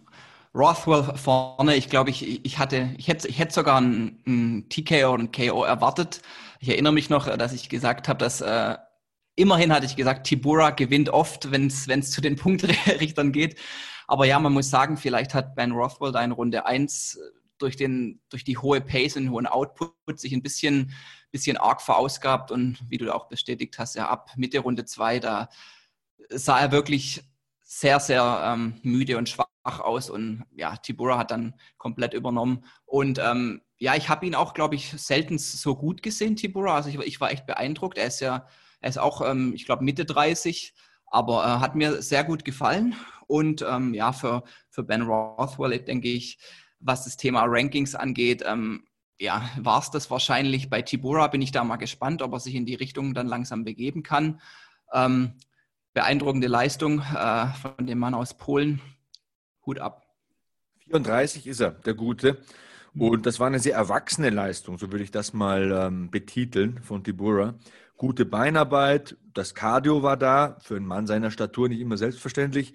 [0.55, 1.77] Rothwell vorne.
[1.77, 5.33] Ich glaube, ich, ich hatte, ich hätte, ich hätte sogar einen, einen TKO und einen
[5.33, 6.23] KO erwartet.
[6.61, 8.77] Ich erinnere mich noch, dass ich gesagt habe, dass äh,
[9.35, 13.59] immerhin hatte ich gesagt, Tibura gewinnt oft, wenn es zu den Punktrichtern geht.
[14.07, 17.19] Aber ja, man muss sagen, vielleicht hat Ben Rothwell da in Runde 1
[17.63, 20.93] durch, den, durch die hohe Pace und den hohen Output sich ein bisschen,
[21.31, 22.51] bisschen arg verausgabt.
[22.51, 25.49] Und wie du auch bestätigt hast, ja, ab Mitte Runde 2, da
[26.31, 27.23] sah er wirklich
[27.63, 30.11] sehr, sehr ähm, müde und schwach aus.
[30.11, 32.65] Und ja, Tibura hat dann komplett übernommen.
[32.85, 36.77] Und ähm, ja, ich habe ihn auch, glaube ich, selten so gut gesehen, Tibura.
[36.77, 37.99] Also ich, ich, war echt beeindruckt.
[37.99, 38.47] Er ist ja,
[38.81, 40.75] er ist auch, ähm, ich glaube, Mitte 30,
[41.07, 42.95] aber äh, hat mir sehr gut gefallen.
[43.27, 46.39] Und ähm, ja, für, für Ben Rothwell, denke ich,
[46.83, 48.85] was das Thema Rankings angeht, ähm,
[49.19, 50.69] ja, war es das wahrscheinlich.
[50.69, 53.65] Bei Tibura bin ich da mal gespannt, ob er sich in die Richtung dann langsam
[53.65, 54.41] begeben kann.
[54.93, 55.35] Ähm,
[55.95, 58.81] beeindruckende Leistung äh, von dem Mann aus Polen.
[59.65, 60.07] Hut ab.
[60.87, 62.43] 34 ist er, der Gute.
[62.95, 67.03] Und das war eine sehr erwachsene Leistung, so würde ich das mal ähm, betiteln von
[67.03, 67.55] Tibura.
[67.97, 72.75] Gute Beinarbeit, das Cardio war da, für einen Mann seiner Statur nicht immer selbstverständlich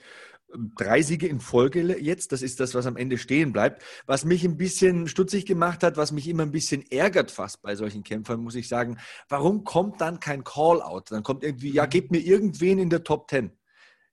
[0.75, 2.31] drei Siege in Folge jetzt.
[2.31, 3.83] Das ist das, was am Ende stehen bleibt.
[4.05, 7.75] Was mich ein bisschen stutzig gemacht hat, was mich immer ein bisschen ärgert fast bei
[7.75, 8.97] solchen Kämpfern, muss ich sagen.
[9.29, 11.11] Warum kommt dann kein Call-out?
[11.11, 13.51] Dann kommt irgendwie, ja, gebt mir irgendwen in der Top Ten.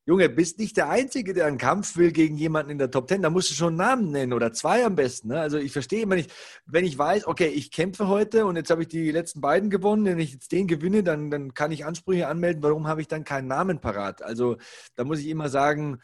[0.07, 3.23] Junge, bist nicht der Einzige, der einen Kampf will gegen jemanden in der Top Ten.
[3.23, 5.29] Da musst du schon einen Namen nennen oder zwei am besten.
[5.29, 5.41] Ne?
[5.41, 6.31] Also ich verstehe immer nicht,
[6.67, 10.05] wenn ich weiß, okay, ich kämpfe heute und jetzt habe ich die letzten beiden gewonnen,
[10.05, 12.63] wenn ich jetzt den gewinne, dann, dann kann ich Ansprüche anmelden.
[12.63, 14.23] Warum habe ich dann keinen Namen parat?
[14.23, 14.59] Also
[14.95, 16.01] da muss ich immer sagen,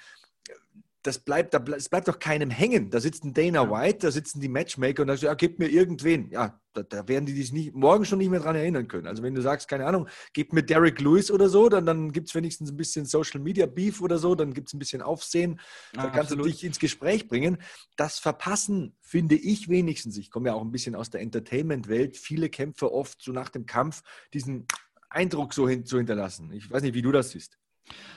[1.03, 2.91] das bleibt, das bleibt doch keinem hängen.
[2.91, 5.69] Da sitzt ein Dana White, da sitzen die Matchmaker und da sagt, ja, gib mir
[5.69, 6.31] irgendwen.
[6.31, 9.07] Ja, da, da, werden die sich nicht, morgen schon nicht mehr dran erinnern können.
[9.07, 12.29] Also wenn du sagst, keine Ahnung, gib mir Derek Lewis oder so, dann, dann gibt
[12.29, 15.59] es wenigstens ein bisschen Social Media Beef oder so, dann gibt es ein bisschen Aufsehen,
[15.95, 16.47] da ja, kannst absolut.
[16.47, 17.59] du dich ins Gespräch bringen.
[17.97, 22.51] Das verpassen, finde ich wenigstens, ich komme ja auch ein bisschen aus der Entertainment-Welt, viele
[22.51, 24.03] Kämpfer oft so nach dem Kampf
[24.35, 24.67] diesen
[25.09, 26.53] Eindruck so hin, zu hinterlassen.
[26.53, 27.59] Ich weiß nicht, wie du das siehst.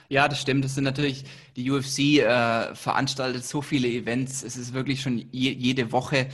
[0.10, 0.64] Ja, das stimmt.
[0.64, 4.44] Das sind natürlich, die UFC äh, veranstaltet so viele Events.
[4.44, 6.30] Es ist wirklich schon je, jede Woche.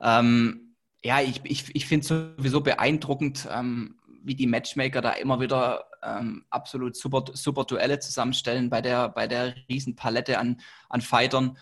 [0.00, 5.40] Ähm, ja, ich, ich, ich finde es sowieso beeindruckend, ähm, wie die Matchmaker da immer
[5.40, 11.00] wieder ähm, absolut super, super Duelle zusammenstellen bei der, bei der riesen Palette an, an
[11.00, 11.58] Fightern.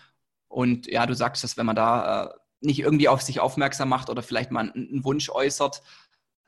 [0.47, 2.29] Und ja, du sagst es, wenn man da äh,
[2.61, 5.81] nicht irgendwie auf sich aufmerksam macht oder vielleicht mal einen, einen Wunsch äußert,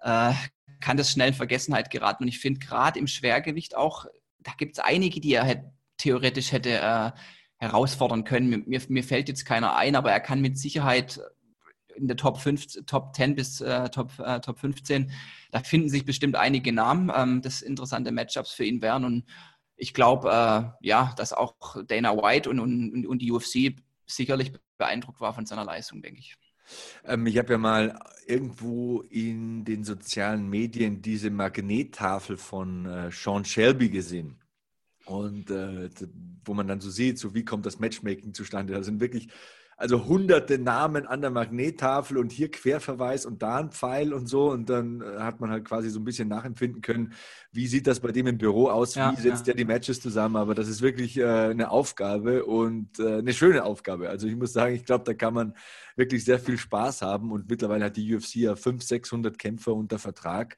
[0.02, 0.34] äh,
[0.80, 2.24] kann das schnell in Vergessenheit geraten.
[2.24, 4.06] Und ich finde gerade im Schwergewicht auch
[4.50, 7.12] da gibt es einige, die er hätte, theoretisch hätte äh,
[7.58, 8.64] herausfordern können.
[8.66, 11.20] Mir, mir fällt jetzt keiner ein, aber er kann mit Sicherheit
[11.96, 15.12] in der Top 5, Top 10 bis äh, Top, äh, Top 15,
[15.52, 19.04] da finden sich bestimmt einige Namen, ähm, das interessante Matchups für ihn wären.
[19.04, 19.26] Und
[19.76, 25.20] ich glaube, äh, ja, dass auch Dana White und, und, und die UFC sicherlich beeindruckt
[25.20, 26.38] war von seiner Leistung, denke ich.
[27.06, 33.46] Ähm, ich habe ja mal irgendwo in den sozialen Medien diese Magnettafel von äh, Sean
[33.46, 34.40] Shelby gesehen.
[35.06, 35.90] Und äh,
[36.46, 38.74] wo man dann so sieht, so wie kommt das Matchmaking zustande.
[38.74, 39.30] Da sind wirklich
[39.80, 44.52] also hunderte Namen an der Magnettafel und hier Querverweis und da ein Pfeil und so.
[44.52, 47.13] Und dann äh, hat man halt quasi so ein bisschen nachempfinden können,
[47.54, 49.54] wie sieht das bei dem im Büro aus, ja, wie setzt ja.
[49.54, 50.36] der die Matches zusammen.
[50.36, 54.10] Aber das ist wirklich äh, eine Aufgabe und äh, eine schöne Aufgabe.
[54.10, 55.56] Also ich muss sagen, ich glaube, da kann man
[55.96, 57.32] wirklich sehr viel Spaß haben.
[57.32, 60.58] Und mittlerweile hat die UFC ja 500, 600 Kämpfer unter Vertrag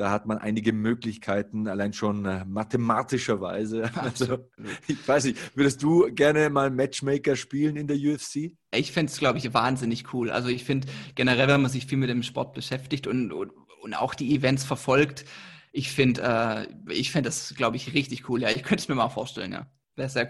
[0.00, 3.90] Da hat man einige Möglichkeiten, allein schon äh, mathematischerweise.
[4.00, 4.48] Also,
[4.88, 8.56] ich weiß nicht, würdest du gerne mal Matchmaker spielen in der UFC?
[8.74, 10.30] Ich fände es, glaube ich, wahnsinnig cool.
[10.30, 13.92] Also ich finde generell, wenn man sich viel mit dem Sport beschäftigt und, und, und
[13.92, 15.26] auch die Events verfolgt,
[15.70, 18.40] ich finde äh, ich find das, glaube ich, richtig cool.
[18.40, 19.70] Ja, ich könnte es mir mal vorstellen, ja.
[19.96, 20.26] Wäre sehr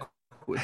[0.47, 0.57] cool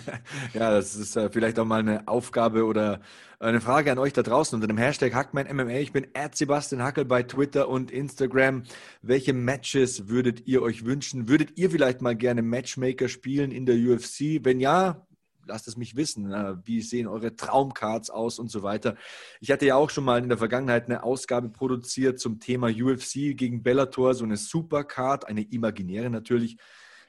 [0.54, 3.00] ja, das ist äh, vielleicht auch mal eine Aufgabe oder
[3.38, 5.72] eine Frage an euch da draußen unter dem Hashtag HackmanMMA.
[5.72, 8.62] Ich bin Sebastian Hackel bei Twitter und Instagram.
[9.02, 11.28] Welche Matches würdet ihr euch wünschen?
[11.28, 14.44] Würdet ihr vielleicht mal gerne Matchmaker spielen in der UFC?
[14.44, 15.04] Wenn ja,
[15.46, 16.32] lasst es mich wissen.
[16.32, 18.96] Äh, wie sehen eure Traumcards aus und so weiter?
[19.40, 23.36] Ich hatte ja auch schon mal in der Vergangenheit eine Ausgabe produziert zum Thema UFC
[23.36, 26.58] gegen Bellator, so eine Supercard, eine imaginäre natürlich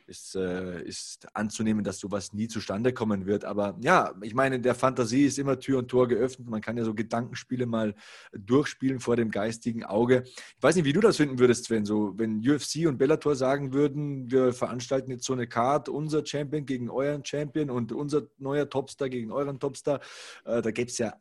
[0.08, 3.46] ist, äh, ist anzunehmen, dass sowas nie zustande kommen wird.
[3.46, 6.50] Aber ja, ich meine, der Fantasie ist immer Tür und Tor geöffnet.
[6.50, 7.96] Man kann ja so Gedankenspiele mal
[8.32, 10.24] durchspielen vor dem geistigen Auge.
[10.26, 11.86] Ich weiß nicht, wie du das finden würdest, Sven.
[11.86, 16.66] So, wenn UFC und Bellator sagen würden, wir veranstalten jetzt so eine Card, unser Champion
[16.66, 20.00] gegen euren Champion und unser neuer Topstar gegen euren Topstar.
[20.46, 21.14] Äh, da gäbe es ja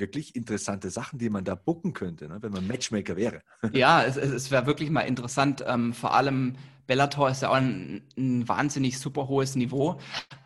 [0.00, 3.42] wirklich interessante Sachen, die man da bucken könnte, ne, wenn man Matchmaker wäre.
[3.72, 6.56] Ja, es, es wäre wirklich mal interessant, ähm, vor allem
[6.90, 10.00] Bellator ist ja auch ein, ein wahnsinnig super hohes Niveau.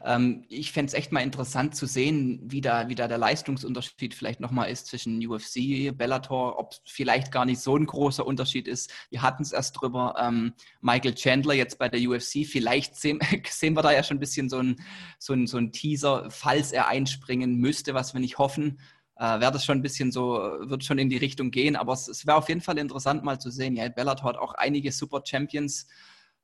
[0.04, 4.12] Ähm, ich fände es echt mal interessant zu sehen, wie da, wie da der Leistungsunterschied
[4.12, 8.92] vielleicht nochmal ist zwischen UFC, Bellator, ob vielleicht gar nicht so ein großer Unterschied ist.
[9.08, 10.16] Wir hatten es erst drüber.
[10.20, 14.20] Ähm, Michael Chandler jetzt bei der UFC, vielleicht sehen, sehen wir da ja schon ein
[14.20, 14.76] bisschen so ein,
[15.18, 18.78] so ein, so ein Teaser, falls er einspringen müsste, was wir nicht hoffen
[19.16, 21.76] äh, wäre das schon ein bisschen so, wird schon in die Richtung gehen.
[21.76, 23.76] Aber es, es wäre auf jeden Fall interessant mal zu sehen.
[23.76, 25.86] Ja, Bellator hat auch einige Super Champions.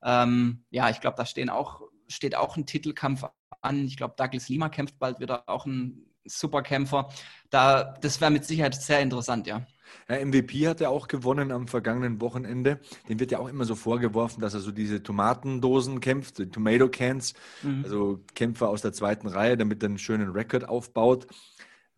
[0.02, 3.24] Ähm, ja, ich glaube, da stehen auch, steht auch ein Titelkampf
[3.60, 3.84] an.
[3.86, 7.08] Ich glaube, Douglas Lima kämpft bald wieder auch ein Superkämpfer.
[7.50, 9.66] Da, das wäre mit Sicherheit sehr interessant, ja.
[10.08, 12.78] Ja, MVP hat er auch gewonnen am vergangenen Wochenende.
[13.08, 16.88] Dem wird ja auch immer so vorgeworfen, dass er so diese Tomatendosen kämpft, die Tomato
[16.88, 17.82] Cans, mhm.
[17.82, 21.26] also Kämpfer aus der zweiten Reihe, damit er einen schönen Rekord aufbaut.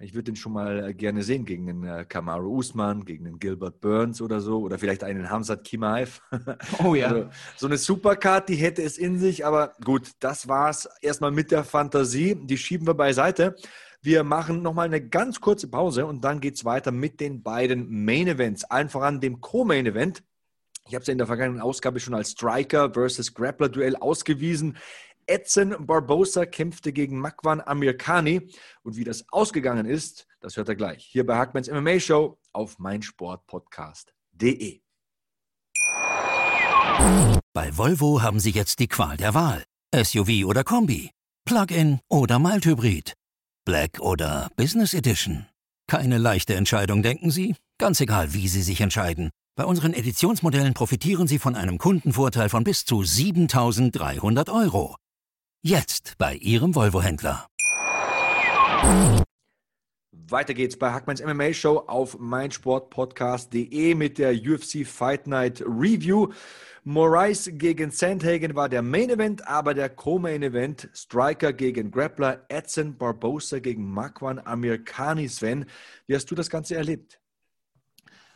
[0.03, 3.39] Ich würde den schon mal äh, gerne sehen gegen den äh, Kamaru Usman, gegen den
[3.39, 6.21] Gilbert Burns oder so, oder vielleicht einen Hamzat Kimaev.
[6.85, 7.07] Oh ja.
[7.07, 11.53] Also, so eine Supercard, die hätte es in sich, aber gut, das war's erstmal mit
[11.53, 12.35] der Fantasie.
[12.35, 13.55] Die schieben wir beiseite.
[14.01, 18.05] Wir machen nochmal eine ganz kurze Pause und dann geht es weiter mit den beiden
[18.05, 18.65] Main Events.
[18.65, 20.25] Allen voran dem Co-Main Event.
[20.89, 24.77] Ich habe es ja in der vergangenen Ausgabe schon als Striker versus Grappler Duell ausgewiesen.
[25.27, 28.49] Edson Barbosa kämpfte gegen Makwan Amirkani.
[28.83, 31.05] Und wie das ausgegangen ist, das hört er gleich.
[31.05, 34.81] Hier bei Hackmans MMA Show auf meinsportpodcast.de.
[37.53, 39.65] Bei Volvo haben Sie jetzt die Qual der Wahl.
[39.95, 41.11] SUV oder Kombi.
[41.45, 43.15] Plug-in oder Mild-Hybrid.
[43.65, 45.47] Black oder Business Edition.
[45.89, 47.57] Keine leichte Entscheidung, denken Sie?
[47.79, 49.31] Ganz egal, wie Sie sich entscheiden.
[49.55, 54.97] Bei unseren Editionsmodellen profitieren Sie von einem Kundenvorteil von bis zu 7300 Euro.
[55.65, 57.47] Jetzt bei Ihrem Volvo-Händler.
[60.11, 66.33] Weiter geht's bei Hackmanns MMA Show auf meinsportpodcast.de mit der UFC Fight Night Review.
[66.83, 72.99] Moraes gegen Sandhagen war der Main Event, aber der Co-Main Event Striker gegen Grappler, Edson
[72.99, 75.29] Barbosa gegen Makwan Amirkani.
[75.29, 75.67] Sven,
[76.09, 77.21] wie hast du das Ganze erlebt?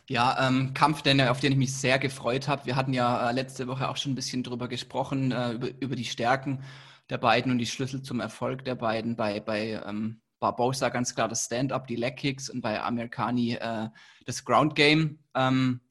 [0.07, 2.65] Ja, ähm, Kampf, den, auf den ich mich sehr gefreut habe.
[2.65, 5.95] Wir hatten ja äh, letzte Woche auch schon ein bisschen drüber gesprochen, äh, über, über
[5.97, 6.63] die Stärken
[7.09, 9.15] der beiden und die Schlüssel zum Erfolg der beiden.
[9.15, 13.89] Bei, bei ähm, Barbosa ganz klar das Stand-up, die Leg-Kicks und bei Americani äh,
[14.25, 15.19] das Ground-Game.
[15.33, 15.81] Ähm,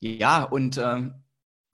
[0.00, 1.10] ja, und äh,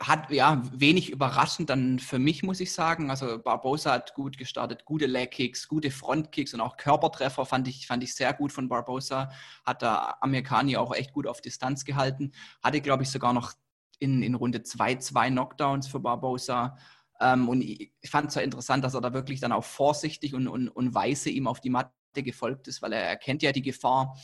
[0.00, 3.10] hat ja wenig überraschend dann für mich, muss ich sagen.
[3.10, 8.02] Also Barbosa hat gut gestartet, gute Leg-Kicks, gute Front-Kicks und auch Körpertreffer fand ich, fand
[8.02, 9.30] ich sehr gut von Barbosa.
[9.64, 12.32] Hat da Americani auch echt gut auf Distanz gehalten.
[12.62, 13.52] Hatte, glaube ich, sogar noch
[13.98, 16.76] in, in Runde 2 zwei Knockdowns für Barbosa.
[17.20, 20.48] Ähm, und ich fand es ja interessant, dass er da wirklich dann auch vorsichtig und,
[20.48, 24.16] und, und weise ihm auf die Matte gefolgt ist, weil er erkennt ja die Gefahr.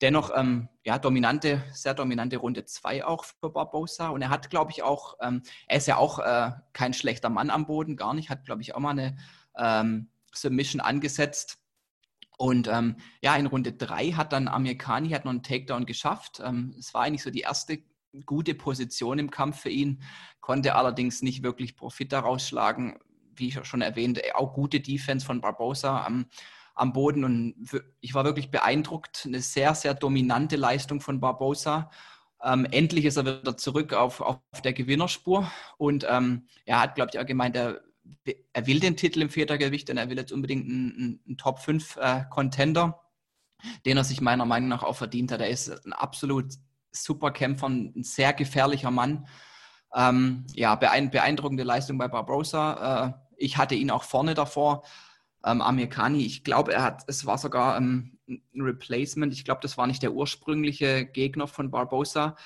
[0.00, 4.08] Dennoch, ähm, ja, dominante, sehr dominante Runde 2 auch für Barbosa.
[4.08, 7.50] Und er hat, glaube ich, auch, ähm, er ist ja auch äh, kein schlechter Mann
[7.50, 9.16] am Boden, gar nicht, hat, glaube ich, auch mal eine
[9.56, 11.58] ähm, Submission angesetzt.
[12.36, 16.42] Und ähm, ja, in Runde 3 hat dann Amir hat noch einen Takedown geschafft.
[16.44, 17.78] Ähm, es war eigentlich so die erste
[18.26, 20.02] gute Position im Kampf für ihn,
[20.40, 22.98] konnte allerdings nicht wirklich Profit daraus schlagen.
[23.34, 26.26] Wie ich schon erwähnt, auch gute Defense von Barbosa am,
[26.74, 27.54] am Boden und
[28.00, 29.24] ich war wirklich beeindruckt.
[29.26, 31.90] Eine sehr, sehr dominante Leistung von Barbosa.
[32.42, 37.10] Ähm, endlich ist er wieder zurück auf, auf der Gewinnerspur und ähm, er hat, glaube
[37.12, 37.80] ich, auch gemeint, er,
[38.52, 41.96] er, will den Titel im Vätergewicht und er will jetzt unbedingt einen, einen Top 5
[41.98, 43.00] äh, Contender,
[43.86, 45.40] den er sich meiner Meinung nach auch verdient hat.
[45.40, 46.54] Er ist ein absolut
[46.92, 49.26] super Kämpfer, ein sehr gefährlicher Mann.
[49.94, 53.06] Ähm, ja, beeindruckende Leistung bei Barbosa.
[53.06, 54.84] Äh, ich hatte ihn auch vorne davor.
[55.44, 59.32] Ähm, Amerikani, ich glaube, er hat, es war sogar ähm, ein Replacement.
[59.32, 62.36] Ich glaube, das war nicht der ursprüngliche Gegner von Barbosa,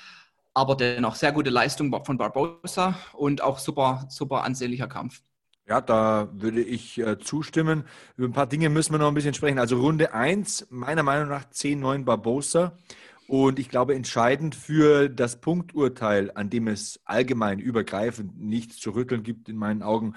[0.54, 5.22] aber dennoch sehr gute Leistung von Barbosa und auch super, super ansehnlicher Kampf.
[5.68, 7.84] Ja, da würde ich äh, zustimmen.
[8.16, 9.58] Über ein paar Dinge müssen wir noch ein bisschen sprechen.
[9.58, 12.78] Also Runde 1, meiner Meinung nach 10-9 Barbosa.
[13.28, 19.22] Und ich glaube, entscheidend für das Punkturteil, an dem es allgemein übergreifend nichts zu rütteln
[19.22, 20.14] gibt, in meinen Augen,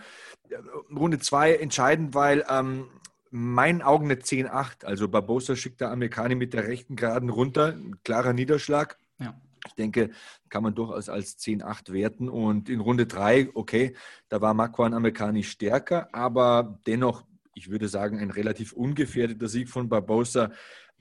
[0.95, 2.87] Runde 2 entscheidend, weil ähm,
[3.31, 4.85] meinen Augen eine 10-8.
[4.85, 7.73] Also Barbosa schickt der Amerikaner mit der rechten Geraden runter.
[7.73, 8.97] Ein klarer Niederschlag.
[9.19, 9.39] Ja.
[9.67, 10.11] Ich denke,
[10.49, 12.29] kann man durchaus als 10-8 werten.
[12.29, 13.95] Und in Runde 3, okay,
[14.29, 19.89] da war Makwan Amerikani stärker, aber dennoch, ich würde sagen, ein relativ ungefährdeter Sieg von
[19.89, 20.51] Barbosa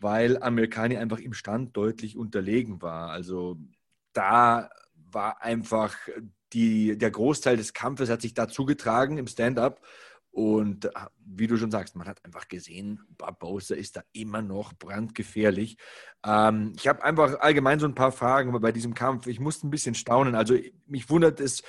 [0.00, 3.10] weil Amerikani einfach im Stand deutlich unterlegen war.
[3.10, 3.58] Also
[4.12, 5.96] da war einfach
[6.52, 9.80] die, der Großteil des Kampfes hat sich da zugetragen im Stand-up.
[10.30, 10.90] Und äh,
[11.24, 15.78] wie du schon sagst, man hat einfach gesehen, Barbosa ist da immer noch brandgefährlich.
[16.24, 19.26] Ähm, ich habe einfach allgemein so ein paar Fragen bei diesem Kampf.
[19.26, 20.34] Ich musste ein bisschen staunen.
[20.34, 20.54] Also
[20.86, 21.62] mich wundert es,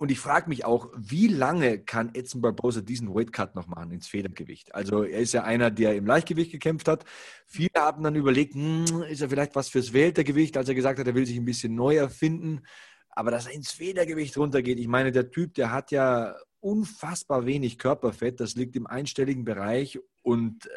[0.00, 4.08] und ich frage mich auch, wie lange kann Edson Barbosa diesen Weightcut noch machen ins
[4.08, 4.74] Federgewicht?
[4.74, 7.04] Also er ist ja einer, der im Leichtgewicht gekämpft hat.
[7.44, 11.06] Viele haben dann überlegt, hm, ist er vielleicht was fürs Weltergewicht, als er gesagt hat,
[11.06, 12.62] er will sich ein bisschen neu erfinden.
[13.10, 17.76] Aber dass er ins Federgewicht runtergeht, ich meine, der Typ, der hat ja unfassbar wenig
[17.76, 20.70] Körperfett, das liegt im einstelligen Bereich und äh,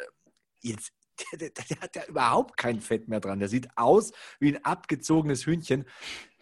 [0.60, 0.92] jetzt
[1.32, 3.38] der, der, der, hat ja überhaupt kein Fett mehr dran.
[3.38, 5.86] Der sieht aus wie ein abgezogenes Hühnchen.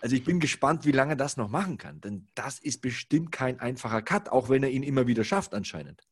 [0.02, 2.00] Also ich bin gespannt, wie lange das noch machen kann.
[2.00, 6.02] Denn das ist bestimmt kein einfacher Cut, auch wenn er ihn immer wieder schafft anscheinend.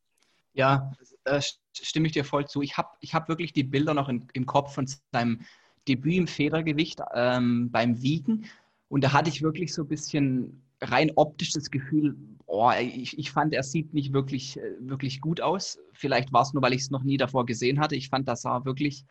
[0.53, 0.93] Ja,
[1.25, 1.41] äh,
[1.73, 2.61] stimme ich dir voll zu.
[2.61, 5.41] Ich habe ich hab wirklich die Bilder noch in, im Kopf von seinem
[5.89, 8.45] Debüt im Federgewicht ähm, beim Wiegen.
[8.87, 13.31] Und da hatte ich wirklich so ein bisschen rein optisch das Gefühl, oh, ich, ich
[13.31, 15.79] fand, er sieht nicht wirklich, äh, wirklich gut aus.
[15.91, 17.97] Vielleicht war es nur, weil ich es noch nie davor gesehen hatte.
[17.97, 19.03] Ich fand, das sah wirklich,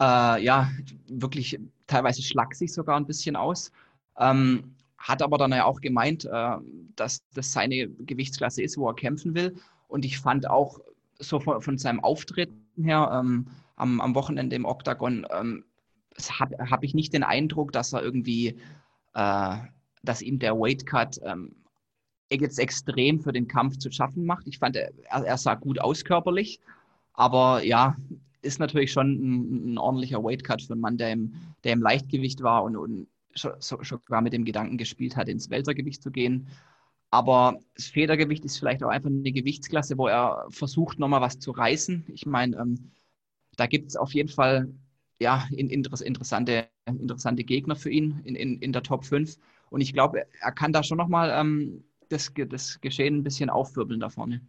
[0.00, 0.70] äh, ja,
[1.08, 1.58] wirklich
[1.88, 3.72] teilweise schlaksig sogar ein bisschen aus.
[4.18, 6.56] Ähm, hat aber dann ja auch gemeint, äh,
[6.96, 9.54] dass das seine Gewichtsklasse ist, wo er kämpfen will.
[9.86, 10.80] Und ich fand auch
[11.18, 15.64] so von, von seinem Auftreten her ähm, am, am, Wochenende im Octagon, ähm,
[16.38, 18.56] habe hab ich nicht den Eindruck, dass er irgendwie,
[19.14, 19.56] äh,
[20.02, 21.54] dass ihm der Weight Cut ähm,
[22.30, 24.46] jetzt extrem für den Kampf zu schaffen macht.
[24.46, 26.60] Ich fand, er, er sah gut aus körperlich,
[27.14, 27.96] aber ja,
[28.42, 31.82] ist natürlich schon ein, ein ordentlicher Weight Cut für einen Mann, der im, der im
[31.82, 36.48] Leichtgewicht war und, und sogar mit dem Gedanken gespielt hat, ins Weltergewicht zu gehen.
[37.10, 41.52] Aber das Federgewicht ist vielleicht auch einfach eine Gewichtsklasse, wo er versucht, nochmal was zu
[41.52, 42.04] reißen.
[42.08, 42.90] Ich meine, ähm,
[43.56, 44.68] da gibt es auf jeden Fall
[45.18, 49.36] ja, in, interessante, interessante Gegner für ihn in, in, in der Top 5.
[49.70, 54.00] Und ich glaube, er kann da schon nochmal ähm, das, das Geschehen ein bisschen aufwirbeln
[54.00, 54.40] da vorne.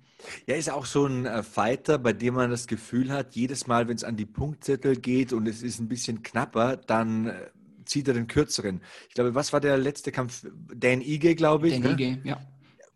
[0.48, 3.88] Ja, ist auch so ein äh, Fighter, bei dem man das Gefühl hat, jedes Mal,
[3.88, 7.50] wenn es an die Punktzettel geht und es ist ein bisschen knapper, dann äh,
[7.90, 8.82] zieht er den kürzeren.
[9.08, 10.46] Ich glaube, was war der letzte Kampf?
[10.74, 11.74] Dan Ige, glaube ich.
[11.74, 11.92] Dan ne?
[11.92, 12.42] Ige, ja.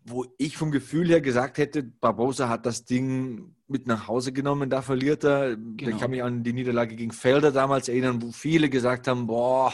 [0.06, 4.68] Wo ich vom Gefühl her gesagt hätte, Barbosa hat das Ding mit nach Hause genommen,
[4.68, 5.56] da verliert er.
[5.56, 5.90] Genau.
[5.90, 9.72] Ich kann mich an die Niederlage gegen Felder damals erinnern, wo viele gesagt haben, boah.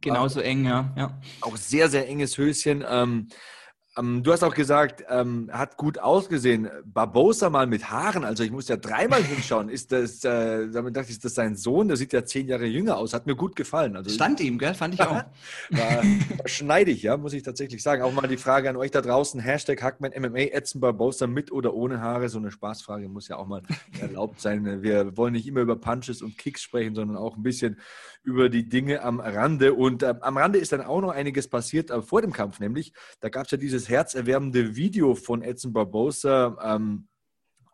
[0.00, 0.94] Genauso eng, ja.
[0.96, 1.20] ja.
[1.40, 2.84] Auch sehr, sehr enges Höschen.
[2.88, 3.28] Ähm,
[3.98, 6.68] ähm, du hast auch gesagt, ähm, hat gut ausgesehen.
[6.84, 9.68] Barbosa mal mit Haaren, also ich muss ja dreimal hinschauen.
[9.68, 11.88] Ist das, äh, damit dachte ich, ist das sein Sohn?
[11.88, 13.14] Der sieht ja zehn Jahre jünger aus.
[13.14, 13.96] Hat mir gut gefallen.
[13.96, 14.74] Also, Stand ihm, gell?
[14.74, 15.24] Fand ich auch.
[15.70, 16.02] war,
[16.44, 18.02] schneidig, ja, muss ich tatsächlich sagen.
[18.02, 21.74] Auch mal die Frage an euch da draußen: Hashtag Hackman MMA, Edson Barbosa mit oder
[21.74, 22.28] ohne Haare.
[22.28, 23.62] So eine Spaßfrage muss ja auch mal
[24.00, 24.82] erlaubt sein.
[24.82, 27.78] Wir wollen nicht immer über Punches und Kicks sprechen, sondern auch ein bisschen
[28.22, 29.74] über die Dinge am Rande.
[29.74, 32.92] Und äh, am Rande ist dann auch noch einiges passiert, äh, vor dem Kampf nämlich.
[33.20, 36.56] Da gab es ja dieses herzerwärmende Video von Edson Barbosa.
[36.62, 37.08] Ähm,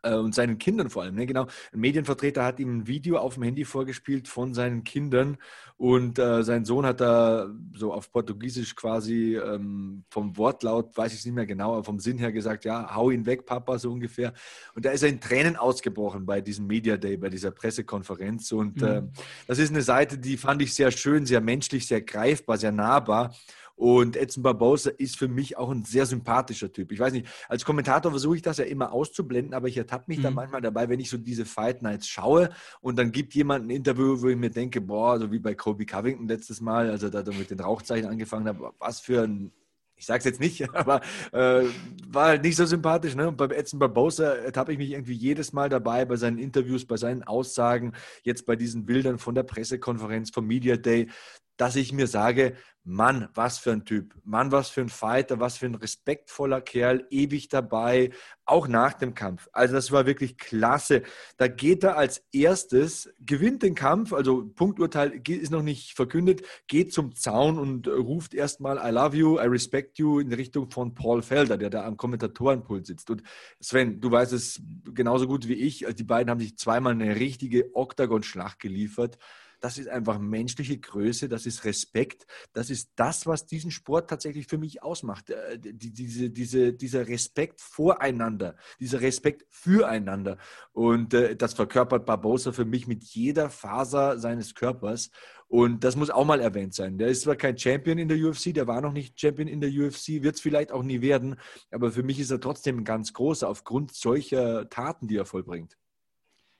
[0.04, 1.14] äh, und seinen Kindern vor allem.
[1.14, 1.26] Ne?
[1.26, 5.38] Genau, ein Medienvertreter hat ihm ein Video auf dem Handy vorgespielt von seinen Kindern
[5.76, 11.18] und äh, sein Sohn hat da so auf Portugiesisch quasi ähm, vom Wortlaut, weiß ich
[11.18, 13.90] es nicht mehr genau, aber vom Sinn her gesagt, ja, hau ihn weg, Papa, so
[13.90, 14.32] ungefähr.
[14.74, 18.52] Und da ist er in Tränen ausgebrochen bei diesem Media Day, bei dieser Pressekonferenz.
[18.52, 18.86] Und mhm.
[18.86, 19.02] äh,
[19.48, 23.34] das ist eine Seite, die fand ich sehr schön, sehr menschlich, sehr greifbar, sehr nahbar.
[23.76, 26.92] Und Edson Barbosa ist für mich auch ein sehr sympathischer Typ.
[26.92, 30.18] Ich weiß nicht, als Kommentator versuche ich das ja immer auszublenden, aber ich ertappe mich
[30.18, 30.22] mhm.
[30.22, 33.70] da manchmal dabei, wenn ich so diese Fight Nights schaue und dann gibt jemand ein
[33.70, 37.24] Interview, wo ich mir denke, boah, so wie bei Kobe Covington letztes Mal, also da
[37.32, 39.52] mit den Rauchzeichen angefangen habe, was für ein
[39.96, 41.00] ich sage es jetzt nicht, aber
[41.32, 41.66] äh,
[42.08, 43.14] war halt nicht so sympathisch.
[43.14, 43.28] Ne?
[43.28, 46.96] Und beim Edson Barbosa ertappe ich mich irgendwie jedes Mal dabei, bei seinen Interviews, bei
[46.96, 47.92] seinen Aussagen,
[48.22, 51.08] jetzt bei diesen Bildern von der Pressekonferenz, vom Media Day,
[51.56, 52.54] dass ich mir sage,
[52.86, 54.14] Mann, was für ein Typ.
[54.24, 58.10] Mann, was für ein Fighter, was für ein respektvoller Kerl, ewig dabei,
[58.44, 59.48] auch nach dem Kampf.
[59.52, 61.02] Also das war wirklich klasse.
[61.38, 66.92] Da geht er als erstes, gewinnt den Kampf, also Punkturteil ist noch nicht verkündet, geht
[66.92, 71.22] zum Zaun und ruft erstmal I love you, I respect you in Richtung von Paul
[71.22, 73.08] Felder, der da am Kommentatorenpult sitzt.
[73.08, 73.22] Und
[73.60, 74.60] Sven, du weißt es
[74.92, 79.16] genauso gut wie ich, die beiden haben sich zweimal eine richtige Oktagon-Schlacht geliefert
[79.64, 84.46] das ist einfach menschliche Größe, das ist Respekt, das ist das, was diesen Sport tatsächlich
[84.46, 85.30] für mich ausmacht.
[85.30, 90.36] Äh, diese, diese, dieser Respekt voreinander, dieser Respekt füreinander.
[90.72, 95.10] Und äh, das verkörpert Barbosa für mich mit jeder Faser seines Körpers.
[95.48, 96.98] Und das muss auch mal erwähnt sein.
[96.98, 99.70] Der ist zwar kein Champion in der UFC, der war noch nicht Champion in der
[99.70, 101.36] UFC, wird es vielleicht auch nie werden,
[101.70, 105.78] aber für mich ist er trotzdem ganz groß aufgrund solcher Taten, die er vollbringt.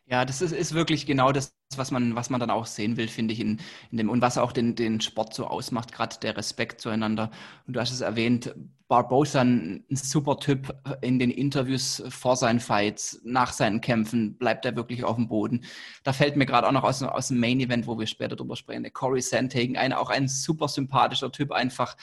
[0.07, 3.09] Ja, das ist, ist wirklich genau das, was man, was man dann auch sehen will,
[3.09, 3.59] finde ich, in,
[3.90, 7.30] in dem, und was auch den, den Sport so ausmacht, gerade der Respekt zueinander.
[7.66, 8.55] Und du hast es erwähnt,
[8.86, 14.76] Barbosa, ein, super Typ in den Interviews vor seinen Fights, nach seinen Kämpfen, bleibt er
[14.76, 15.64] wirklich auf dem Boden.
[16.02, 18.57] Da fällt mir gerade auch noch aus, aus dem Main Event, wo wir später drüber
[18.57, 21.96] sprechen, der Corey Sandhagen, ein, auch ein super sympathischer Typ einfach,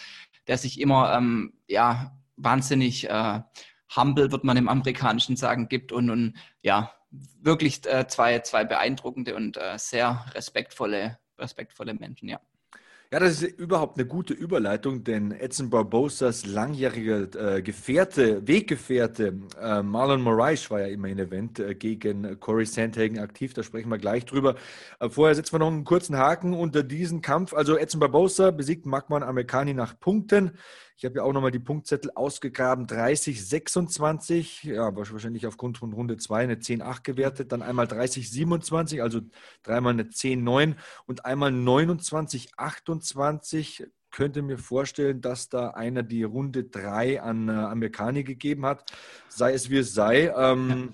[0.47, 3.41] der sich immer, ähm, ja, wahnsinnig äh,
[3.95, 6.33] humble, wird man im Amerikanischen sagen, gibt und, und
[6.63, 12.39] ja, wirklich äh, zwei, zwei beeindruckende und äh, sehr respektvolle, respektvolle Menschen, ja.
[13.14, 19.84] Ja, das ist überhaupt eine gute Überleitung, denn Edson Barbosas langjähriger äh, Gefährte, Weggefährte äh,
[19.84, 23.97] Marlon Moraes war ja immer in Event äh, gegen Corey Sandhagen aktiv, da sprechen wir
[23.97, 24.55] gleich drüber.
[25.01, 27.53] Äh, vorher setzen wir noch einen kurzen Haken unter diesen Kampf.
[27.53, 30.57] Also Edson Barbosa besiegt Magman Amerikani nach Punkten.
[31.01, 32.85] Ich habe ja auch nochmal die Punktzettel ausgegraben.
[32.85, 37.51] 30, 26, ja, wahrscheinlich aufgrund von Runde 2 eine 10-8 gewertet.
[37.51, 39.21] Dann einmal 30, 27, also
[39.63, 40.75] dreimal eine 10-9
[41.07, 47.53] und einmal 29, 28 könnte mir vorstellen, dass da einer die Runde 3 an äh,
[47.53, 48.83] Amerikani gegeben hat.
[49.27, 50.31] Sei es wie es sei.
[50.37, 50.93] Ähm,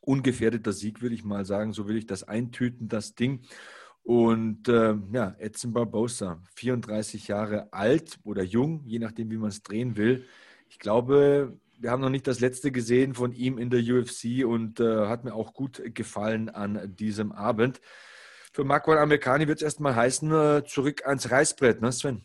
[0.00, 1.72] ungefährdeter Sieg, würde ich mal sagen.
[1.72, 3.42] So will ich das eintüten, das Ding.
[4.08, 9.62] Und äh, ja, Edson Barbosa, 34 Jahre alt oder jung, je nachdem, wie man es
[9.62, 10.24] drehen will.
[10.70, 14.80] Ich glaube, wir haben noch nicht das letzte gesehen von ihm in der UFC und
[14.80, 17.82] äh, hat mir auch gut gefallen an diesem Abend.
[18.54, 22.24] Für Marco Amerikani wird es erstmal heißen, äh, zurück ans Reißbrett, ne Sven?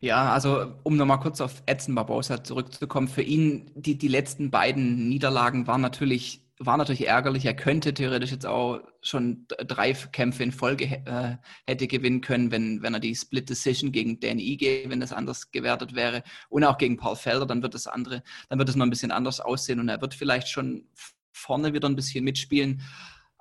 [0.00, 5.10] Ja, also um nochmal kurz auf Edson Barbosa zurückzukommen, für ihn die, die letzten beiden
[5.10, 7.44] Niederlagen waren natürlich war natürlich ärgerlich.
[7.44, 11.36] Er könnte theoretisch jetzt auch schon drei Kämpfe in Folge äh,
[11.66, 15.50] hätte gewinnen können, wenn, wenn er die Split Decision gegen Dan Ige, wenn das anders
[15.50, 18.86] gewertet wäre, und auch gegen Paul Felder, dann wird das andere, dann wird es noch
[18.86, 20.86] ein bisschen anders aussehen und er wird vielleicht schon
[21.32, 22.82] vorne wieder ein bisschen mitspielen.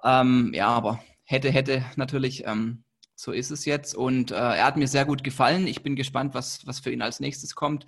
[0.03, 2.84] Ähm, ja, aber hätte, hätte natürlich, ähm,
[3.16, 3.95] so ist es jetzt.
[3.95, 5.68] Und äh, er hat mir sehr gut gefallen.
[5.68, 7.86] Ich bin gespannt, was, was für ihn als nächstes kommt.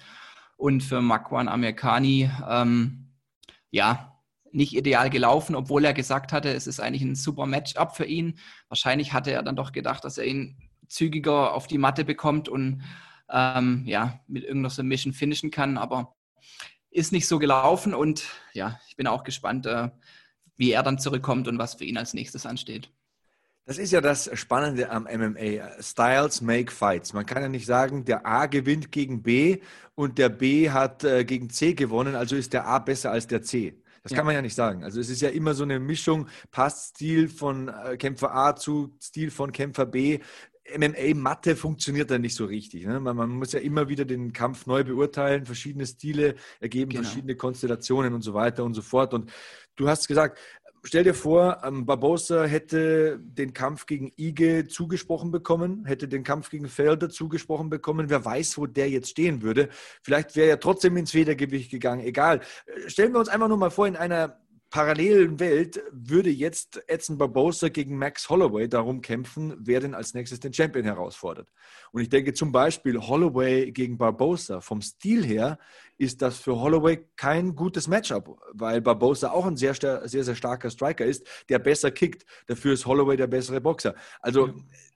[0.58, 3.10] Und für Makwan Amerikani, ähm,
[3.72, 4.13] ja,
[4.54, 8.40] nicht ideal gelaufen, obwohl er gesagt hatte, es ist eigentlich ein super Matchup für ihn.
[8.70, 12.84] Wahrscheinlich hatte er dann doch gedacht, dass er ihn zügiger auf die Matte bekommt und
[13.30, 16.16] ähm, ja, mit irgendeiner Submission finishen kann, aber
[16.92, 19.90] ist nicht so gelaufen und ja, ich bin auch gespannt, äh,
[20.56, 22.92] wie er dann zurückkommt und was für ihn als nächstes ansteht.
[23.66, 25.82] Das ist ja das Spannende am MMA.
[25.82, 27.14] Styles make fights.
[27.14, 29.62] Man kann ja nicht sagen, der A gewinnt gegen B
[29.96, 33.42] und der B hat äh, gegen C gewonnen, also ist der A besser als der
[33.42, 33.82] C.
[34.04, 34.18] Das ja.
[34.18, 34.84] kann man ja nicht sagen.
[34.84, 38.96] Also es ist ja immer so eine Mischung, passt Stil von äh, Kämpfer A zu
[39.02, 40.20] Stil von Kämpfer B.
[40.78, 42.86] MMA-Mathe funktioniert da nicht so richtig.
[42.86, 43.00] Ne?
[43.00, 47.04] Man, man, muss ja immer wieder den Kampf neu beurteilen, verschiedene Stile ergeben genau.
[47.04, 49.14] verschiedene Konstellationen und so weiter und so fort.
[49.14, 49.32] Und
[49.76, 50.40] du hast gesagt,
[50.84, 56.50] stell dir vor, ähm, Barbosa hätte den Kampf gegen Ige zugesprochen bekommen, hätte den Kampf
[56.50, 58.10] gegen Felder zugesprochen bekommen.
[58.10, 59.70] Wer weiß, wo der jetzt stehen würde.
[60.02, 62.06] Vielleicht wäre er trotzdem ins Federgewicht gegangen.
[62.06, 62.42] Egal.
[62.66, 64.40] Äh, stellen wir uns einfach nur mal vor, in einer
[64.74, 70.40] parallelen Welt würde jetzt Edson Barbosa gegen Max Holloway darum kämpfen, wer denn als nächstes
[70.40, 71.48] den Champion herausfordert.
[71.92, 74.62] Und ich denke zum Beispiel Holloway gegen Barbosa.
[74.62, 75.60] Vom Stil her
[76.04, 80.70] ist das für Holloway kein gutes Matchup, weil Barbosa auch ein sehr, sehr, sehr starker
[80.70, 82.26] Striker ist, der besser kickt.
[82.48, 83.96] Dafür ist Holloway der bessere Boxer.
[84.22, 84.54] Also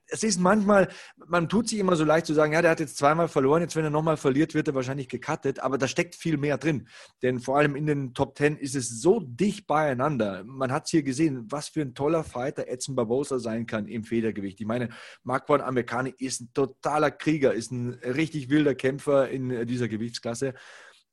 [0.10, 0.88] es ist manchmal,
[1.28, 3.76] man tut sich immer so leicht zu sagen, ja, der hat jetzt zweimal verloren, jetzt
[3.76, 6.88] wenn er nochmal verliert, wird er wahrscheinlich gecuttet, aber da steckt viel mehr drin.
[7.22, 10.44] Denn vor allem in den Top Ten ist es so dicht beieinander.
[10.46, 14.04] Man hat es hier gesehen, was für ein toller Fighter Edson Barbosa sein kann im
[14.04, 14.62] Federgewicht.
[14.62, 14.90] Ich meine,
[15.24, 20.54] Marquand Amerikani ist ein totaler Krieger, ist ein richtig wilder Kämpfer in dieser Gewichtsklasse.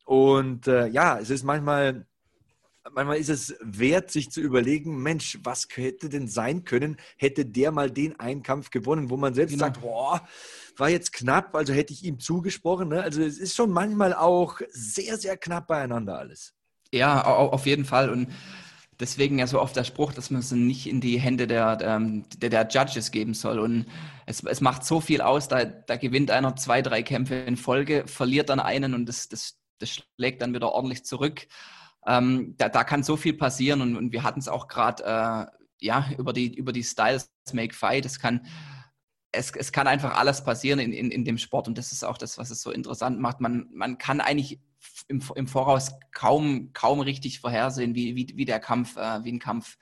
[0.04, 2.06] Und äh, ja, es ist manchmal
[2.92, 7.72] manchmal ist es wert, sich zu überlegen, Mensch, was hätte denn sein können, hätte der
[7.72, 9.66] mal den einen Kampf gewonnen, wo man selbst genau.
[9.66, 10.28] sagt, boah,
[10.76, 12.88] war jetzt knapp, also hätte ich ihm zugesprochen.
[12.88, 13.02] Ne?
[13.02, 16.54] Also es ist schon manchmal auch sehr, sehr knapp beieinander alles.
[16.92, 18.10] Ja, auf jeden Fall.
[18.10, 18.28] Und
[19.00, 22.50] deswegen ja so oft der Spruch, dass man es nicht in die Hände der, der,
[22.50, 23.58] der Judges geben soll.
[23.58, 23.86] Und
[24.26, 28.04] es, es macht so viel aus, da, da gewinnt einer zwei, drei Kämpfe in Folge,
[28.06, 31.46] verliert dann einen und das, das, das schlägt dann wieder ordentlich zurück.
[32.06, 35.64] Ähm, da, da kann so viel passieren und, und wir hatten es auch gerade äh,
[35.80, 38.04] ja, über die, über die Styles Make Fight.
[38.04, 38.46] Es kann,
[39.32, 42.18] es, es kann einfach alles passieren in, in, in dem Sport und das ist auch
[42.18, 43.40] das, was es so interessant macht.
[43.40, 44.60] Man, man kann eigentlich
[45.08, 49.38] im, im Voraus kaum, kaum richtig vorhersehen, wie, wie, wie der Kampf, äh, wie ein
[49.38, 49.76] Kampf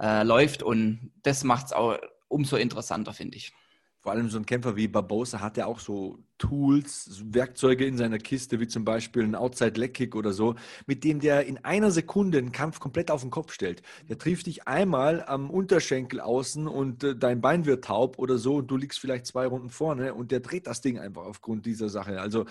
[0.00, 0.62] äh, läuft.
[0.62, 3.52] Und das macht es auch umso interessanter, finde ich.
[3.98, 8.18] Vor allem so ein Kämpfer wie Barbosa hat ja auch so Tools, Werkzeuge in seiner
[8.18, 10.54] Kiste, wie zum Beispiel ein Outside-Leg-Kick oder so,
[10.86, 13.82] mit dem der in einer Sekunde einen Kampf komplett auf den Kopf stellt.
[14.08, 18.56] Der trifft dich einmal am Unterschenkel außen und äh, dein Bein wird taub oder so
[18.56, 21.88] und du liegst vielleicht zwei Runden vorne und der dreht das Ding einfach aufgrund dieser
[21.88, 22.20] Sache.
[22.20, 22.44] Also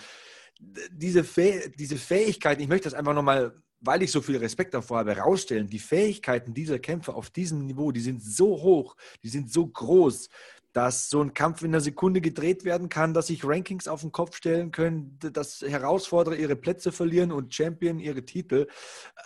[0.91, 4.99] diese, Fäh diese Fähigkeiten, ich möchte das einfach nochmal, weil ich so viel Respekt davor
[4.99, 9.51] habe, herausstellen, die Fähigkeiten dieser Kämpfer auf diesem Niveau, die sind so hoch, die sind
[9.51, 10.29] so groß,
[10.75, 14.11] dass so ein Kampf in einer Sekunde gedreht werden kann, dass sich Rankings auf den
[14.11, 18.67] Kopf stellen können, dass Herausforderer ihre Plätze verlieren und Champion ihre Titel.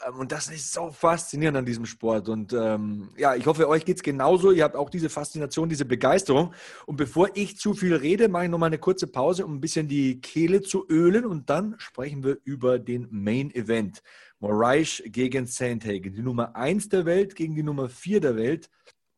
[0.06, 2.30] Ähm, und das ist so faszinierend an diesem Sport.
[2.30, 4.52] Und ähm, ja, ich hoffe, euch geht es genauso.
[4.52, 6.54] Ihr habt auch diese Faszination, diese Begeisterung.
[6.86, 9.88] Und bevor ich zu viel rede, mache ich nochmal eine kurze Pause, um ein bisschen
[9.88, 11.26] die Kehle zu ölen.
[11.26, 14.04] Und dann sprechen wir über den Main Event.
[14.38, 18.70] Moraes gegen Sandhagen, die Nummer 1 der Welt gegen die Nummer 4 der Welt.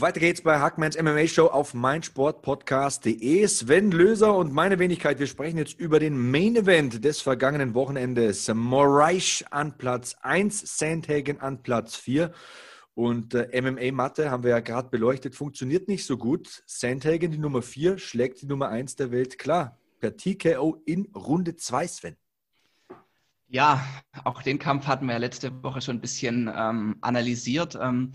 [0.00, 3.46] Weiter geht's bei Hackmans MMA Show auf meinsportpodcast.de.
[3.46, 8.52] Sven Löser und meine Wenigkeit, wir sprechen jetzt über den Main Event des vergangenen Wochenendes.
[8.52, 12.30] Moraes an Platz 1, Sandhagen an Platz 4.
[12.92, 16.62] Und äh, MMA-Matte haben wir ja gerade beleuchtet, funktioniert nicht so gut.
[16.66, 19.78] Sandhagen, die Nummer 4, schlägt die Nummer 1 der Welt klar.
[20.00, 22.16] Per TKO in Runde 2, Sven.
[23.48, 23.82] Ja,
[24.24, 27.78] auch den Kampf hatten wir ja letzte Woche schon ein bisschen ähm, analysiert.
[27.80, 28.12] Ähm,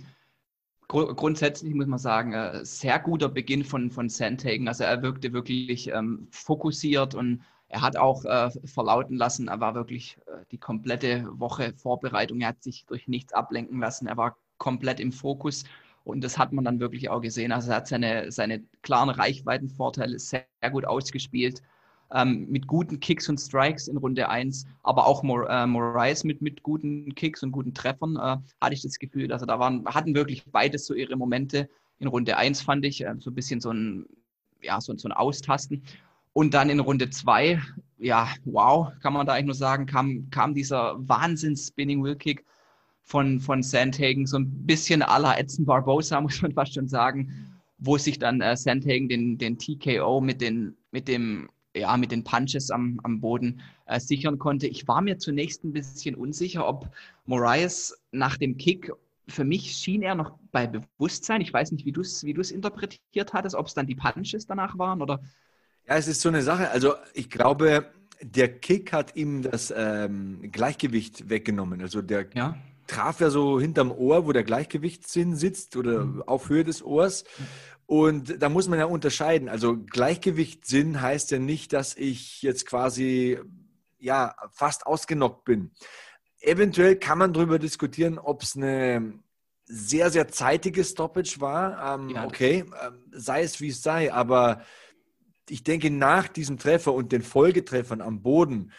[0.91, 4.67] gr grundsätzlich muss man sagen, äh, sehr guter Beginn von, von Sandhagen.
[4.67, 9.73] Also er wirkte wirklich ähm, fokussiert und er hat auch äh, verlauten lassen, er war
[9.73, 12.41] wirklich äh, die komplette Woche Vorbereitung.
[12.41, 14.07] Er hat sich durch nichts ablenken lassen.
[14.07, 15.63] Er war komplett im Fokus.
[16.03, 17.53] Und das hat man dann wirklich auch gesehen.
[17.53, 21.61] Also er hat seine, seine klaren Reichweitenvorteile sehr, sehr gut ausgespielt
[22.13, 26.41] ähm, mit guten Kicks und Strikes in Runde 1, aber auch Mor äh, Moraes mit,
[26.41, 29.31] mit guten Kicks und guten Treffern, äh, hatte ich das Gefühl.
[29.31, 31.69] Also da waren, hatten wirklich beides so ihre Momente.
[31.99, 34.05] In Runde 1 fand ich äh, so ein bisschen so ein,
[34.61, 35.83] ja, so, so ein Austasten.
[36.33, 37.61] Und dann in Runde 2,
[37.97, 42.45] ja, wow, kann man da eigentlich nur sagen, kam, kam dieser Wahnsinns-Spinning-Wheel-Kick
[43.03, 47.59] von, von Sandhagen, so ein bisschen à la Edson Barbosa, muss man fast schon sagen,
[47.79, 52.23] wo sich dann äh, Sandhagen den, den TKO mit, den, mit dem ja, mit den
[52.23, 54.67] Punches am, am Boden äh, sichern konnte.
[54.67, 56.89] Ich war mir zunächst ein bisschen unsicher, ob
[57.25, 58.91] Moraes nach dem Kick,
[59.27, 61.41] für mich schien er noch bei Bewusstsein.
[61.41, 64.77] Ich weiß nicht, wie du es wie interpretiert hattest, ob es dann die Punches danach
[64.77, 65.21] waren oder.
[65.87, 66.69] Ja, es ist so eine Sache.
[66.69, 67.91] Also ich glaube,
[68.21, 71.81] der Kick hat ihm das ähm, Gleichgewicht weggenommen.
[71.81, 72.57] Also der ja.
[72.87, 76.23] traf ja so hinterm Ohr, wo der Gleichgewichtssinn sitzt oder mhm.
[76.23, 77.23] auf Höhe des Ohrs.
[77.91, 79.49] Und da muss man ja unterscheiden.
[79.49, 83.37] Also Gleichgewichtssinn heißt ja nicht, dass ich jetzt quasi
[83.99, 85.71] ja fast ausgenockt bin.
[86.39, 89.19] Eventuell kann man darüber diskutieren, ob es eine
[89.65, 91.99] sehr, sehr zeitige Stoppage war.
[91.99, 92.25] Ähm, ja.
[92.25, 94.61] Okay, ähm, sei es wie es sei, aber
[95.49, 98.71] ich denke, nach diesem Treffer und den Folgetreffern am Boden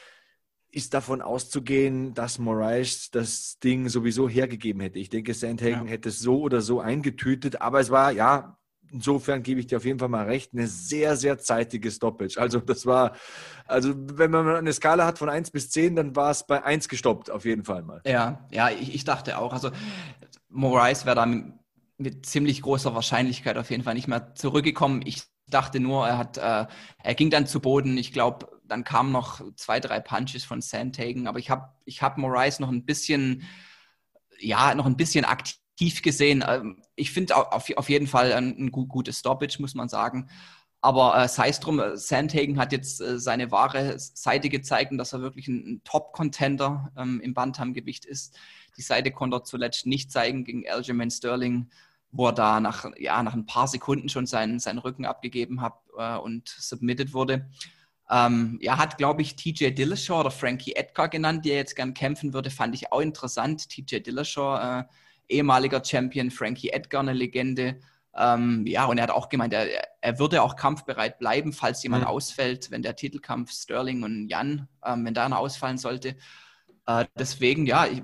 [0.71, 4.99] ist davon auszugehen, dass Moraes das Ding sowieso hergegeben hätte.
[4.99, 5.91] Ich denke, Sandhagen ja.
[5.93, 8.57] hätte es so oder so eingetütet, aber es war, ja,
[8.93, 12.39] insofern gebe ich dir auf jeden Fall mal recht, eine sehr, sehr zeitige Stoppage.
[12.39, 13.17] Also das war,
[13.67, 16.89] also wenn man eine Skala hat von 1 bis 10, dann war es bei 1
[16.89, 18.03] gestoppt, auf jeden Fall mal.
[18.07, 19.53] Ja, ja, ich, ich dachte auch.
[19.53, 19.71] Also
[20.49, 25.03] Moraes wäre da mit, ziemlich großer Wahrscheinlichkeit auf jeden Fall nicht mehr zurückgekommen.
[25.05, 26.67] Ich dachte nur, er hat, äh,
[27.03, 27.97] er ging dann zu Boden.
[27.97, 32.19] Ich glaube, dann kamen noch zwei, drei Punches von Sandhagen, aber ich habe ich hab
[32.19, 33.43] Moraes noch ein bisschen,
[34.39, 35.62] ja, noch ein bisschen aktiv
[36.03, 36.45] gesehen.
[36.47, 40.29] Ähm, ich finde auf, auf jeden Fall ein, ein gut, gutes Stoppage, muss man sagen.
[40.81, 45.13] Aber äh, sei es drum, äh, Sandhagen hat jetzt äh, seine wahre Seite gezeigt dass
[45.13, 48.37] er wirklich ein, ein Top-Contender ähm, im Bantamgewicht ist.
[48.77, 51.71] Die Seite konnte er zuletzt nicht zeigen gegen Aljamain Sterling,
[52.11, 55.75] wo er da nach, ja, nach ein paar Sekunden schon seinen, seinen Rücken abgegeben hat
[55.97, 57.49] äh, und submitted wurde.
[58.11, 62.35] Ähm, er hat, glaube ich, TJ Dillashaw oder Frankie Edgar genannt, der jetzt gern kämpfen
[62.35, 62.51] würde.
[62.51, 63.69] Fand ich auch interessant.
[63.69, 64.85] TJ Dillashaw, äh,
[65.33, 67.81] ehemaliger Champion, Frankie Edgar, eine Legende.
[68.15, 69.67] Ähm, ja, und er hat auch gemeint, er,
[70.01, 72.09] er würde auch kampfbereit bleiben, falls jemand mhm.
[72.09, 76.17] ausfällt, wenn der Titelkampf Sterling und Jan, ähm, wenn da einer ausfallen sollte.
[76.87, 78.03] Äh, deswegen, ja, ich,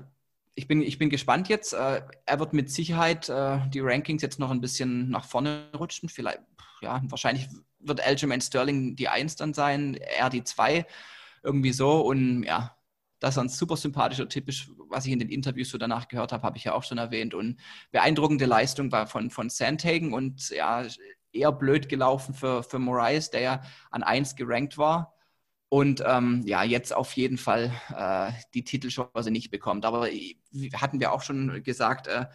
[0.55, 1.73] ich, bin, ich bin gespannt jetzt.
[1.73, 6.09] Äh, er wird mit Sicherheit äh, die Rankings jetzt noch ein bisschen nach vorne rutschen.
[6.09, 6.39] Vielleicht,
[6.81, 7.47] ja, wahrscheinlich
[7.79, 10.85] wird Aljamain Sterling die Eins dann sein, er die Zwei,
[11.43, 12.01] irgendwie so.
[12.01, 12.75] Und ja,
[13.19, 16.31] dass er ein super sympathischer Typ ist, was ich in den Interviews so danach gehört
[16.31, 17.33] habe, habe ich ja auch schon erwähnt.
[17.33, 17.59] Und
[17.91, 20.85] beeindruckende Leistung war von, von Sandhagen und ja,
[21.31, 23.61] eher blöd gelaufen für, für Moraes, der ja
[23.91, 25.15] an 1 gerankt war.
[25.69, 29.85] Und ähm, ja, jetzt auf jeden Fall äh, die Titelchance nicht bekommt.
[29.85, 30.07] Aber
[30.73, 32.25] hatten wir auch schon gesagt, äh,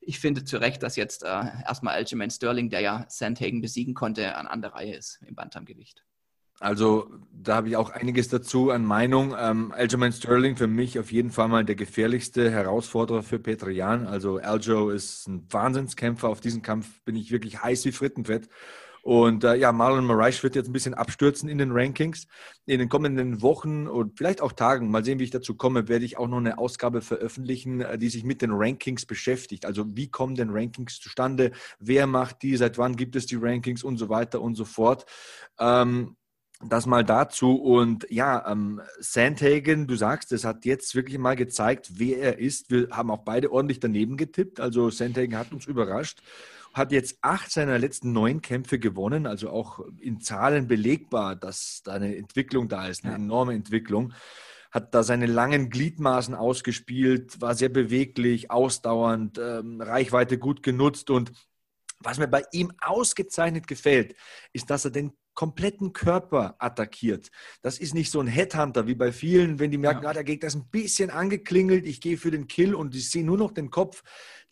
[0.00, 1.26] ich finde zu Recht, dass jetzt äh,
[1.66, 6.02] erstmal Aljamain Sterling, der ja Sandhagen besiegen konnte, an, an der Reihe ist im Bantamgewicht.
[6.62, 9.34] Also da habe ich auch einiges dazu an Meinung.
[9.36, 14.06] Ähm, Aljamain Sterling für mich auf jeden Fall mal der gefährlichste Herausforderer für Petrian.
[14.06, 16.28] Also Aljo ist ein Wahnsinnskämpfer.
[16.28, 18.48] Auf diesen Kampf bin ich wirklich heiß wie Frittenfett.
[19.02, 22.28] Und äh, ja, Marlon Moraes wird jetzt ein bisschen abstürzen in den Rankings.
[22.66, 26.04] In den kommenden Wochen und vielleicht auch Tagen, mal sehen, wie ich dazu komme, werde
[26.04, 29.66] ich auch noch eine Ausgabe veröffentlichen, äh, die sich mit den Rankings beschäftigt.
[29.66, 31.50] Also wie kommen denn Rankings zustande?
[31.80, 32.56] Wer macht die?
[32.56, 35.06] Seit wann gibt es die Rankings und so weiter und so fort?
[35.58, 36.14] Ähm,
[36.68, 37.56] das mal dazu.
[37.56, 42.70] Und ja, ähm, Sandhagen, du sagst, es hat jetzt wirklich mal gezeigt, wer er ist.
[42.70, 44.60] Wir haben auch beide ordentlich daneben getippt.
[44.60, 46.22] Also Sandhagen hat uns überrascht.
[46.72, 51.92] Hat jetzt acht seiner letzten neun Kämpfe gewonnen, also auch in Zahlen belegbar, dass da
[51.92, 53.18] eine Entwicklung da ist, eine ja.
[53.18, 54.14] enorme Entwicklung.
[54.70, 61.32] Hat da seine langen Gliedmaßen ausgespielt, war sehr beweglich, ausdauernd, ähm, Reichweite gut genutzt und
[62.04, 64.16] was mir bei ihm ausgezeichnet gefällt,
[64.52, 67.30] ist, dass er den kompletten Körper attackiert.
[67.62, 70.10] Das ist nicht so ein Headhunter wie bei vielen, wenn die merken, ja.
[70.10, 73.24] ah, der Gegner ist ein bisschen angeklingelt, ich gehe für den Kill und ich sehe
[73.24, 74.02] nur noch den Kopf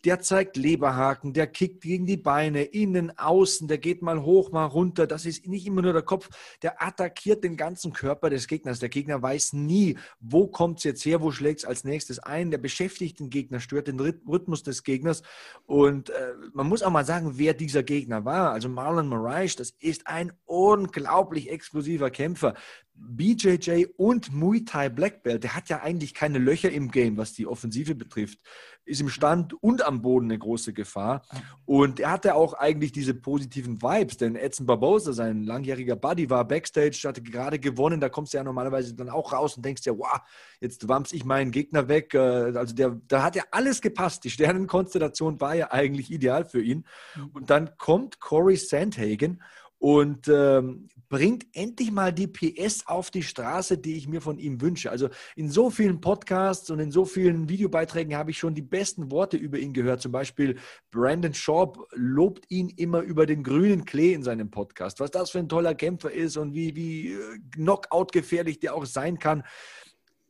[0.05, 4.65] der zeigt Leberhaken, der kickt gegen die Beine, innen, außen, der geht mal hoch, mal
[4.65, 5.07] runter.
[5.07, 6.29] Das ist nicht immer nur der Kopf,
[6.61, 8.79] der attackiert den ganzen Körper des Gegners.
[8.79, 12.51] Der Gegner weiß nie, wo kommt es jetzt her, wo schlägt es als nächstes ein.
[12.51, 15.21] Der beschäftigt den Gegner, stört den Rhythmus des Gegners.
[15.65, 18.51] Und äh, man muss auch mal sagen, wer dieser Gegner war.
[18.51, 22.55] Also Marlon Moraes, das ist ein unglaublich explosiver Kämpfer.
[23.03, 27.33] BJJ und Muay Thai Black Belt, der hat ja eigentlich keine Löcher im Game, was
[27.33, 28.39] die Offensive betrifft,
[28.85, 31.23] ist im Stand und am Boden eine große Gefahr.
[31.65, 36.47] Und er hatte auch eigentlich diese positiven Vibes, denn Edson Barbosa, sein langjähriger Buddy, war
[36.47, 39.97] Backstage, hatte gerade gewonnen, da kommst du ja normalerweise dann auch raus und denkst ja,
[39.97, 40.19] wow,
[40.59, 42.13] jetzt wamms ich meinen Gegner weg.
[42.13, 44.23] Äh, also der, da hat ja alles gepasst.
[44.23, 46.85] Die Sternenkonstellation war ja eigentlich ideal für ihn.
[47.33, 49.41] Und dann kommt Corey Sandhagen
[49.81, 54.61] und ähm, bringt endlich mal die PS auf die Straße, die ich mir von ihm
[54.61, 54.91] wünsche.
[54.91, 59.09] Also in so vielen Podcasts und in so vielen Videobeiträgen habe ich schon die besten
[59.09, 59.99] Worte über ihn gehört.
[59.99, 60.59] Zum Beispiel
[60.91, 64.99] Brandon Schaub lobt ihn immer über den grünen Klee in seinem Podcast.
[64.99, 68.85] Was das für ein toller Kämpfer ist und wie, wie äh, Knockout gefährlich der auch
[68.85, 69.43] sein kann.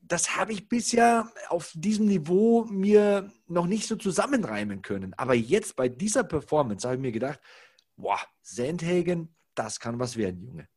[0.02, 5.14] Das habe ich bisher auf diesem Niveau mir noch nicht so zusammenreimen können.
[5.18, 7.42] Aber jetzt bei dieser Performance habe ich mir gedacht,
[7.98, 10.68] boah, Sandhagen, das kann was werden, Junge.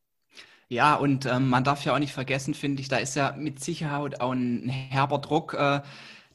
[0.68, 3.62] Ja, und ähm, man darf ja auch nicht vergessen, finde ich, da ist ja mit
[3.62, 5.83] Sicherheit auch ein herber Druck, äh,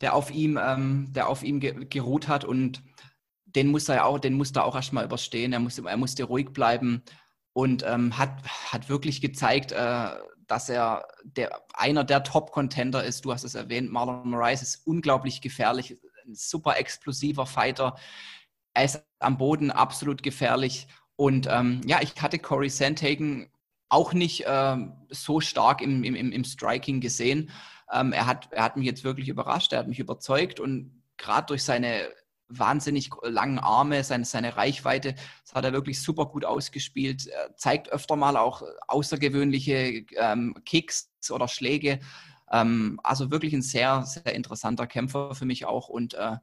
[0.02, 2.82] der auf ihm, ähm, der auf ihm ge geruht hat und
[3.56, 5.54] den muss er ja auch, den muss er auch erstmal überstehen.
[5.54, 7.02] Er, muss, er musste ruhig bleiben
[7.54, 10.10] und ähm, hat, hat wirklich gezeigt, äh,
[10.48, 13.26] dass er der, einer der Top-Contender ist.
[13.26, 17.96] Du hast es erwähnt, Marlon Moraes ist unglaublich gefährlich, ein super explosiver Fighter.
[18.74, 20.88] Er ist am Boden absolut gefährlich
[21.20, 23.52] und ähm, ja, ich hatte Corey Sandhagen
[23.90, 27.50] auch nicht ähm, so stark im, im, im Striking gesehen.
[27.92, 31.48] Ähm, er, hat, er hat mich jetzt wirklich überrascht, er hat mich überzeugt und gerade
[31.48, 32.08] durch seine
[32.48, 35.14] wahnsinnig langen Arme, seine, seine Reichweite,
[35.44, 37.28] das hat er wirklich super gut ausgespielt.
[37.28, 42.00] Er zeigt öfter mal auch außergewöhnliche ähm, Kicks oder Schläge.
[42.50, 46.38] Ähm, also wirklich ein sehr, sehr interessanter Kämpfer für mich auch und äh,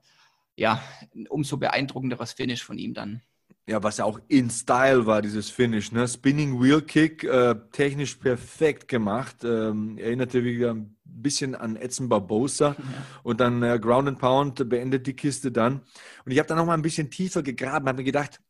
[0.54, 0.82] ja,
[1.30, 3.22] umso beeindruckenderes Finish von ihm dann.
[3.68, 5.90] Ja, was ja auch in Style war, dieses Finish.
[5.90, 6.06] Ne?
[6.06, 9.42] Spinning Wheel Kick, äh, technisch perfekt gemacht.
[9.42, 12.76] Ähm, erinnerte wieder ein bisschen an Edson Barbosa.
[12.78, 12.84] Ja.
[13.24, 15.80] Und dann äh, Ground and Pound beendet die Kiste dann.
[16.24, 18.40] Und ich habe dann noch mal ein bisschen tiefer gegraben, habe mir gedacht,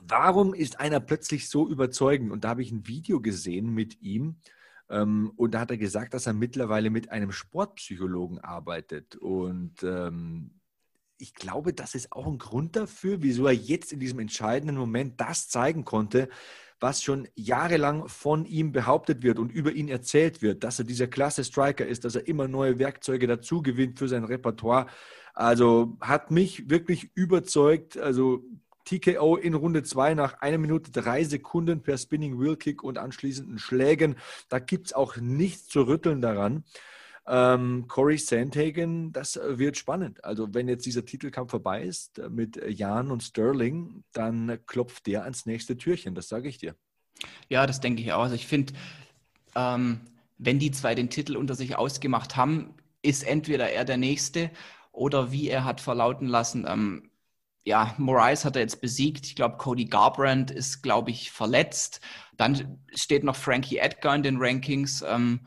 [0.00, 2.32] warum ist einer plötzlich so überzeugend?
[2.32, 4.36] Und da habe ich ein Video gesehen mit ihm.
[4.88, 9.16] Ähm, und da hat er gesagt, dass er mittlerweile mit einem Sportpsychologen arbeitet.
[9.16, 10.57] Und ähm,
[11.18, 15.20] ich glaube, das ist auch ein Grund dafür, wieso er jetzt in diesem entscheidenden Moment
[15.20, 16.28] das zeigen konnte,
[16.80, 21.08] was schon jahrelang von ihm behauptet wird und über ihn erzählt wird, dass er dieser
[21.08, 24.86] klasse Striker ist, dass er immer neue Werkzeuge dazu gewinnt für sein Repertoire.
[25.34, 27.98] Also hat mich wirklich überzeugt.
[27.98, 28.44] Also
[28.84, 33.58] TKO in Runde 2 nach einer Minute drei Sekunden per Spinning Wheel Kick und anschließenden
[33.58, 34.16] Schlägen.
[34.48, 36.64] Da gibt es auch nichts zu rütteln daran.
[37.28, 40.24] Ähm, Corey Sandhagen, das äh, wird spannend.
[40.24, 45.24] Also wenn jetzt dieser Titelkampf vorbei ist äh, mit Jan und Sterling, dann klopft der
[45.24, 46.74] ans nächste Türchen, das sage ich dir.
[47.48, 48.22] Ja, das denke ich auch.
[48.22, 48.72] Also ich finde,
[49.54, 50.00] ähm,
[50.38, 54.50] wenn die zwei den Titel unter sich ausgemacht haben, ist entweder er der Nächste
[54.90, 57.10] oder wie er hat verlauten lassen, ähm,
[57.64, 59.26] ja, Moraes hat er jetzt besiegt.
[59.26, 62.00] Ich glaube, Cody Garbrandt ist, glaube ich, verletzt.
[62.38, 65.04] Dann steht noch Frankie Edgar in den Rankings.
[65.06, 65.46] Ähm,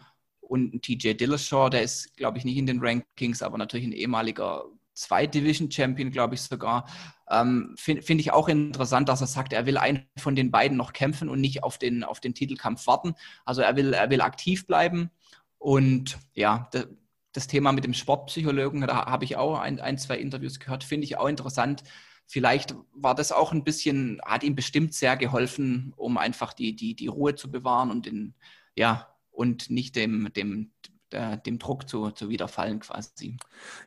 [0.51, 4.65] und TJ Dillashaw, der ist, glaube ich, nicht in den Rankings, aber natürlich ein ehemaliger
[4.95, 6.89] Zwei-Division-Champion, glaube ich sogar.
[7.29, 10.75] Ähm, Finde find ich auch interessant, dass er sagt, er will einen von den beiden
[10.75, 13.13] noch kämpfen und nicht auf den, auf den Titelkampf warten.
[13.45, 15.09] Also er will, er will aktiv bleiben.
[15.57, 16.89] Und ja, das,
[17.31, 21.05] das Thema mit dem Sportpsychologen, da habe ich auch ein, ein, zwei Interviews gehört, finde
[21.05, 21.83] ich auch interessant.
[22.27, 26.93] Vielleicht war das auch ein bisschen, hat ihm bestimmt sehr geholfen, um einfach die, die,
[26.93, 28.35] die Ruhe zu bewahren und den,
[28.75, 29.10] ja,
[29.41, 30.69] und nicht dem, dem,
[31.09, 33.37] äh, dem Druck zu, zu widerfallen quasi.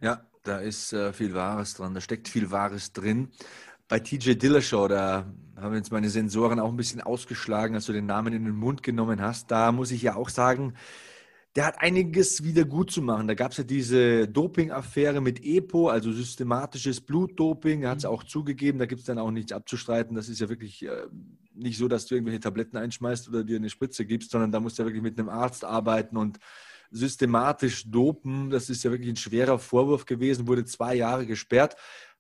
[0.00, 3.28] Ja, da ist äh, viel Wahres dran, da steckt viel Wahres drin.
[3.86, 8.06] Bei TJ Dillashaw, da haben jetzt meine Sensoren auch ein bisschen ausgeschlagen, als du den
[8.06, 9.52] Namen in den Mund genommen hast.
[9.52, 10.74] Da muss ich ja auch sagen,
[11.54, 13.28] der hat einiges wieder gut zu machen.
[13.28, 17.82] Da gab es ja diese Doping-Affäre mit EPO, also systematisches Blutdoping.
[17.84, 18.10] Er hat es mhm.
[18.10, 20.16] auch zugegeben, da gibt es dann auch nichts abzustreiten.
[20.16, 21.06] Das ist ja wirklich äh,
[21.54, 24.78] nicht so, dass du irgendwelche Tabletten einschmeißt oder dir eine Spritze gibst, sondern da musst
[24.78, 26.38] du ja wirklich mit einem Arzt arbeiten und
[26.90, 28.50] systematisch dopen.
[28.50, 31.76] Das ist ja wirklich ein schwerer Vorwurf gewesen, wurde zwei Jahre gesperrt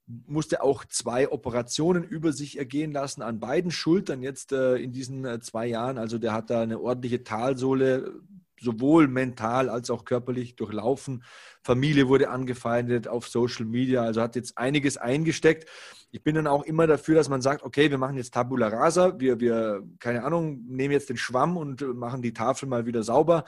[0.06, 5.24] musste auch zwei Operationen über sich ergehen lassen an beiden Schultern jetzt äh, in diesen
[5.24, 5.98] äh, zwei Jahren.
[5.98, 8.20] Also der hat da eine ordentliche Talsohle
[8.60, 11.24] sowohl mental als auch körperlich durchlaufen.
[11.62, 15.68] Familie wurde angefeindet auf Social Media, also hat jetzt einiges eingesteckt.
[16.14, 19.18] Ich bin dann auch immer dafür, dass man sagt, okay, wir machen jetzt Tabula Rasa,
[19.18, 23.42] wir, wir, keine Ahnung, nehmen jetzt den Schwamm und machen die Tafel mal wieder sauber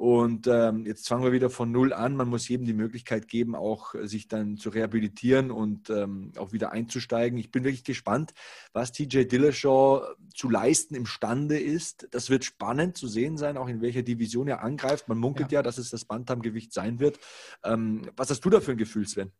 [0.00, 2.16] und ähm, jetzt fangen wir wieder von Null an.
[2.16, 6.72] Man muss jedem die Möglichkeit geben, auch sich dann zu rehabilitieren und ähm, auch wieder
[6.72, 7.38] einzusteigen.
[7.38, 8.34] Ich bin wirklich gespannt,
[8.74, 12.06] was TJ Dillashaw zu leisten imstande ist.
[12.10, 15.08] Das wird spannend zu sehen sein, auch in welcher Division er angreift.
[15.08, 17.18] Man munkelt ja, ja dass es das Bantamgewicht sein wird.
[17.64, 19.32] Ähm, was hast du da für ein Gefühl, Sven?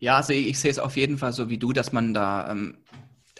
[0.00, 2.50] Ja, also ich, ich sehe es auf jeden Fall so wie du, dass man da
[2.50, 2.78] ähm,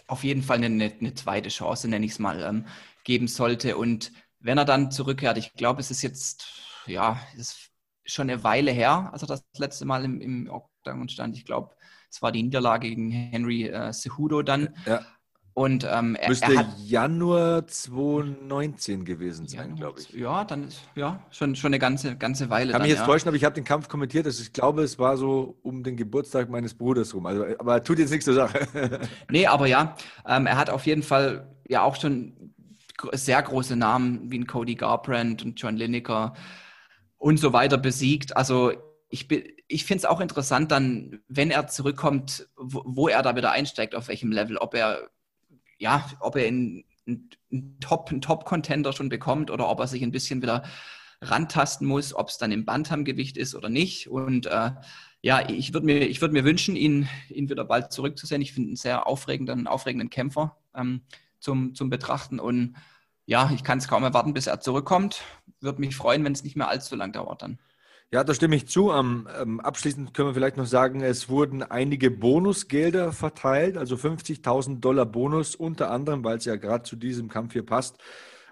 [0.07, 2.65] auf jeden Fall eine, eine zweite Chance, nenne ich es mal, ähm,
[3.03, 3.77] geben sollte.
[3.77, 6.47] Und wenn er dann zurückkehrt, ich glaube, es ist jetzt,
[6.85, 7.71] ja, ist
[8.05, 11.35] schon eine Weile her, als er das letzte Mal im, im Octagon stand.
[11.35, 11.75] Ich glaube,
[12.09, 14.75] es war die Niederlage gegen Henry äh, Cejudo dann.
[14.85, 15.05] Ja.
[15.57, 20.13] Und ähm, er, Müsste er hat, Januar 2019 gewesen sein, glaube ich.
[20.13, 22.73] Ja, dann ist ja schon, schon eine ganze, ganze Weile.
[22.73, 23.05] Kann mich jetzt ja.
[23.07, 24.27] täuschen, aber ich habe den Kampf kommentiert.
[24.27, 27.25] Also ich glaube, es war so um den Geburtstag meines Bruders rum.
[27.25, 28.67] Also, aber tut jetzt nichts zur Sache.
[29.31, 29.95] nee, aber ja,
[30.27, 32.53] ähm, er hat auf jeden Fall ja auch schon
[33.13, 36.35] sehr große Namen wie ein Cody Garbrandt und John Lineker
[37.17, 38.37] und so weiter besiegt.
[38.37, 38.73] Also
[39.09, 39.27] ich,
[39.67, 43.95] ich finde es auch interessant dann, wenn er zurückkommt, wo, wo, er da wieder einsteigt,
[43.95, 45.09] auf welchem Level, ob er,
[45.77, 50.03] ja, ob er in, in, in Top, einen Top-Contender schon bekommt oder ob er sich
[50.03, 50.63] ein bisschen wieder
[51.21, 54.09] rantasten muss, ob es dann im Bantamgewicht ist oder nicht.
[54.09, 54.71] Und äh,
[55.21, 58.41] ja, ich würde mir, würd mir wünschen, ihn, ihn wieder bald zurückzusehen.
[58.41, 60.57] Ich finde einen sehr aufregenden, aufregenden Kämpfer.
[60.75, 61.01] Ähm,
[61.39, 62.39] zum, zum Betrachten.
[62.39, 62.75] Und
[63.25, 65.21] ja, ich kann es kaum erwarten, bis er zurückkommt.
[65.59, 67.59] Würde mich freuen, wenn es nicht mehr allzu lang dauert dann.
[68.13, 68.89] Ja, da stimme ich zu.
[68.91, 75.05] Ähm, abschließend können wir vielleicht noch sagen, es wurden einige Bonusgelder verteilt, also 50.000 Dollar
[75.05, 77.97] Bonus, unter anderem, weil es ja gerade zu diesem Kampf hier passt,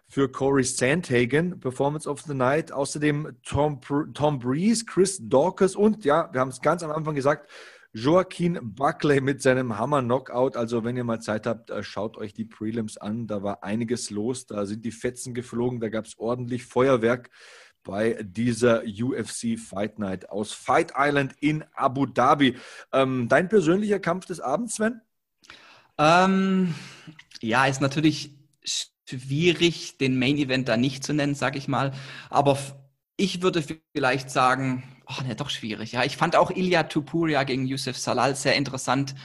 [0.07, 2.73] für Corey Sandhagen, Performance of the Night.
[2.73, 3.79] Außerdem Tom,
[4.13, 7.49] Tom Breeze, Chris Dawkins und, ja, wir haben es ganz am Anfang gesagt,
[7.93, 10.57] Joaquin Buckley mit seinem Hammer-Knockout.
[10.57, 13.25] Also, wenn ihr mal Zeit habt, äh, schaut euch die Prelims an.
[13.25, 14.45] Da war einiges los.
[14.47, 15.79] Da sind die Fetzen geflogen.
[15.79, 17.29] Da gab es ordentlich Feuerwerk
[17.85, 22.57] bei dieser UFC Fight Night aus Fight Island in Abu Dhabi.
[22.91, 24.99] Ähm, dein persönlicher Kampf des Abends, Sven?
[25.97, 26.75] Ähm,
[27.41, 28.31] ja, ist natürlich
[29.07, 31.93] schwierig, den Main Event da nicht zu nennen, sag ich mal.
[32.29, 32.57] Aber
[33.15, 33.63] ich würde
[33.93, 35.93] vielleicht sagen, oh ne, doch schwierig.
[35.93, 39.15] Ja, ich fand auch Ilya Tupuria gegen Yusuf Salal sehr interessant.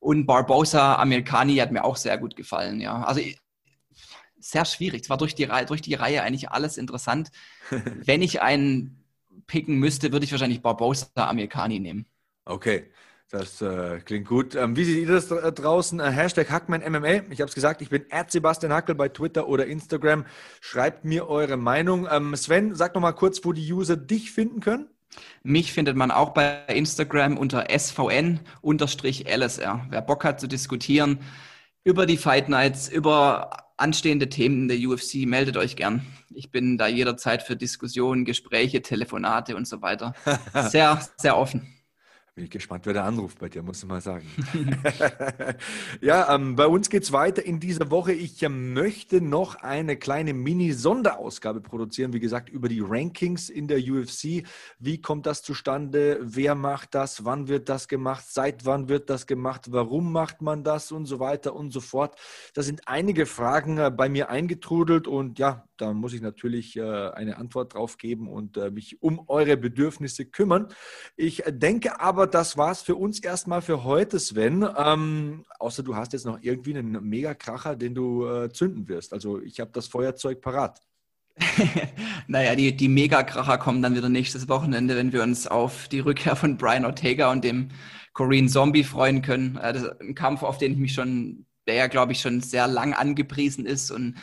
[0.00, 2.80] Und Barbosa Amerikani hat mir auch sehr gut gefallen.
[2.80, 3.20] Ja, also
[4.40, 5.02] sehr schwierig.
[5.02, 7.30] Es war durch die, Reihe, durch die Reihe eigentlich alles interessant.
[7.70, 9.04] Wenn ich einen
[9.46, 12.06] picken müsste, würde ich wahrscheinlich Barbosa Amerikani nehmen.
[12.44, 12.90] Okay.
[13.30, 14.56] Das äh, klingt gut.
[14.56, 16.00] Ähm, wie seht ihr das draußen?
[16.00, 17.30] Äh, Hashtag HackmanMMA.
[17.30, 20.26] Ich habe es gesagt, ich bin Sebastian Hackel bei Twitter oder Instagram.
[20.60, 22.08] Schreibt mir eure Meinung.
[22.10, 24.88] Ähm, Sven, sag noch mal kurz, wo die User dich finden können.
[25.44, 28.40] Mich findet man auch bei Instagram unter svn-lsr.
[29.88, 31.20] Wer Bock hat zu diskutieren
[31.84, 33.50] über die Fight Nights, über
[33.80, 36.06] anstehende Themen der UFC, meldet euch gern.
[36.34, 40.14] Ich bin da jederzeit für Diskussionen, Gespräche, Telefonate und so weiter.
[40.68, 41.79] Sehr, sehr offen.
[42.34, 44.24] Bin ich gespannt, wer da anruft bei dir, muss ich mal sagen.
[46.00, 48.12] ja, ähm, bei uns geht es weiter in dieser Woche.
[48.12, 53.78] Ich äh, möchte noch eine kleine Mini-Sonderausgabe produzieren, wie gesagt, über die Rankings in der
[53.78, 54.46] UFC.
[54.78, 56.20] Wie kommt das zustande?
[56.22, 57.24] Wer macht das?
[57.24, 58.24] Wann wird das gemacht?
[58.28, 59.72] Seit wann wird das gemacht?
[59.72, 60.92] Warum macht man das?
[60.92, 62.16] Und so weiter und so fort.
[62.54, 66.82] Da sind einige Fragen äh, bei mir eingetrudelt und ja, da muss ich natürlich äh,
[66.82, 70.68] eine Antwort drauf geben und äh, mich um eure Bedürfnisse kümmern.
[71.16, 74.66] Ich denke aber, das war es für uns erstmal für heute, Sven.
[74.76, 79.12] Ähm, außer du hast jetzt noch irgendwie einen Megakracher, den du äh, zünden wirst.
[79.12, 80.80] Also ich habe das Feuerzeug parat.
[82.26, 86.36] naja, die, die Megakracher kommen dann wieder nächstes Wochenende, wenn wir uns auf die Rückkehr
[86.36, 87.68] von Brian Ortega und dem
[88.12, 89.56] Korean Zombie freuen können.
[89.56, 92.40] Äh, das ist ein Kampf, auf den ich mich schon, der ja, glaube ich, schon
[92.40, 94.16] sehr lang angepriesen ist und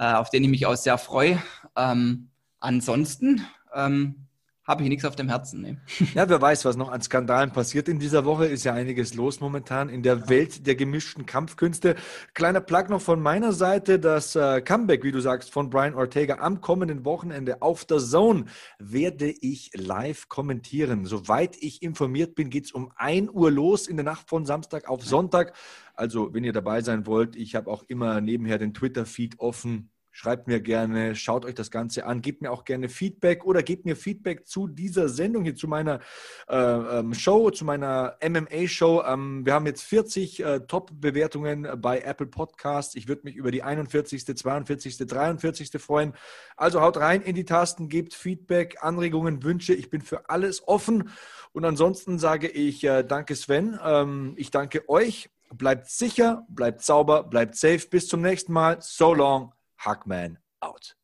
[0.00, 1.42] auf den ich mich auch sehr freue.
[1.76, 2.30] Ähm,
[2.60, 4.26] ansonsten ähm,
[4.64, 5.60] habe ich nichts auf dem Herzen.
[5.62, 5.76] Nee.
[6.14, 8.46] Ja, wer weiß, was noch an Skandalen passiert in dieser Woche.
[8.46, 11.96] Ist ja einiges los momentan in der Welt der gemischten Kampfkünste.
[12.34, 13.98] Kleiner Plug noch von meiner Seite.
[13.98, 18.44] Das äh, Comeback, wie du sagst, von Brian Ortega am kommenden Wochenende auf der Zone
[18.78, 21.06] werde ich live kommentieren.
[21.06, 24.88] Soweit ich informiert bin, geht es um 1 Uhr los in der Nacht von Samstag
[24.88, 25.54] auf Sonntag.
[25.94, 30.46] Also, wenn ihr dabei sein wollt, ich habe auch immer nebenher den Twitter-Feed offen Schreibt
[30.46, 33.96] mir gerne, schaut euch das Ganze an, gebt mir auch gerne Feedback oder gebt mir
[33.96, 36.00] Feedback zu dieser Sendung hier, zu meiner
[36.48, 39.04] äh, ähm, Show, zu meiner MMA-Show.
[39.06, 42.94] Ähm, wir haben jetzt 40 äh, Top-Bewertungen bei Apple Podcasts.
[42.94, 45.70] Ich würde mich über die 41., 42., 43.
[45.80, 46.12] freuen.
[46.58, 49.72] Also haut rein in die Tasten, gebt Feedback, Anregungen, Wünsche.
[49.72, 51.08] Ich bin für alles offen.
[51.52, 53.78] Und ansonsten sage ich äh, danke Sven.
[53.82, 55.30] Ähm, ich danke euch.
[55.54, 57.86] Bleibt sicher, bleibt sauber, bleibt safe.
[57.88, 58.76] Bis zum nächsten Mal.
[58.80, 59.52] So long.
[59.84, 60.94] Hackman out.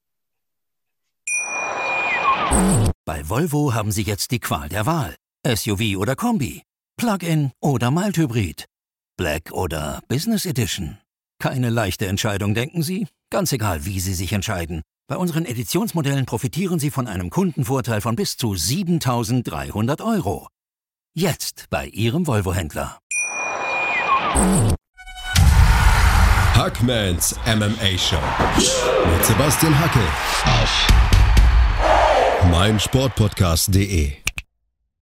[3.04, 5.16] Bei Volvo haben Sie jetzt die Qual der Wahl.
[5.46, 6.62] SUV oder Kombi,
[6.96, 8.66] Plug-in oder Mild-Hybrid,
[9.16, 10.98] Black oder Business Edition.
[11.40, 13.06] Keine leichte Entscheidung, denken Sie?
[13.30, 14.82] Ganz egal, wie Sie sich entscheiden.
[15.08, 20.48] Bei unseren Editionsmodellen profitieren Sie von einem Kundenvorteil von bis zu 7300 Euro.
[21.14, 22.98] Jetzt bei Ihrem Volvo-Händler.
[26.58, 28.18] Hackmans MMA Show
[28.56, 30.00] mit Sebastian Hacke
[30.44, 30.88] auf
[32.50, 34.27] meinsportpodcast.de.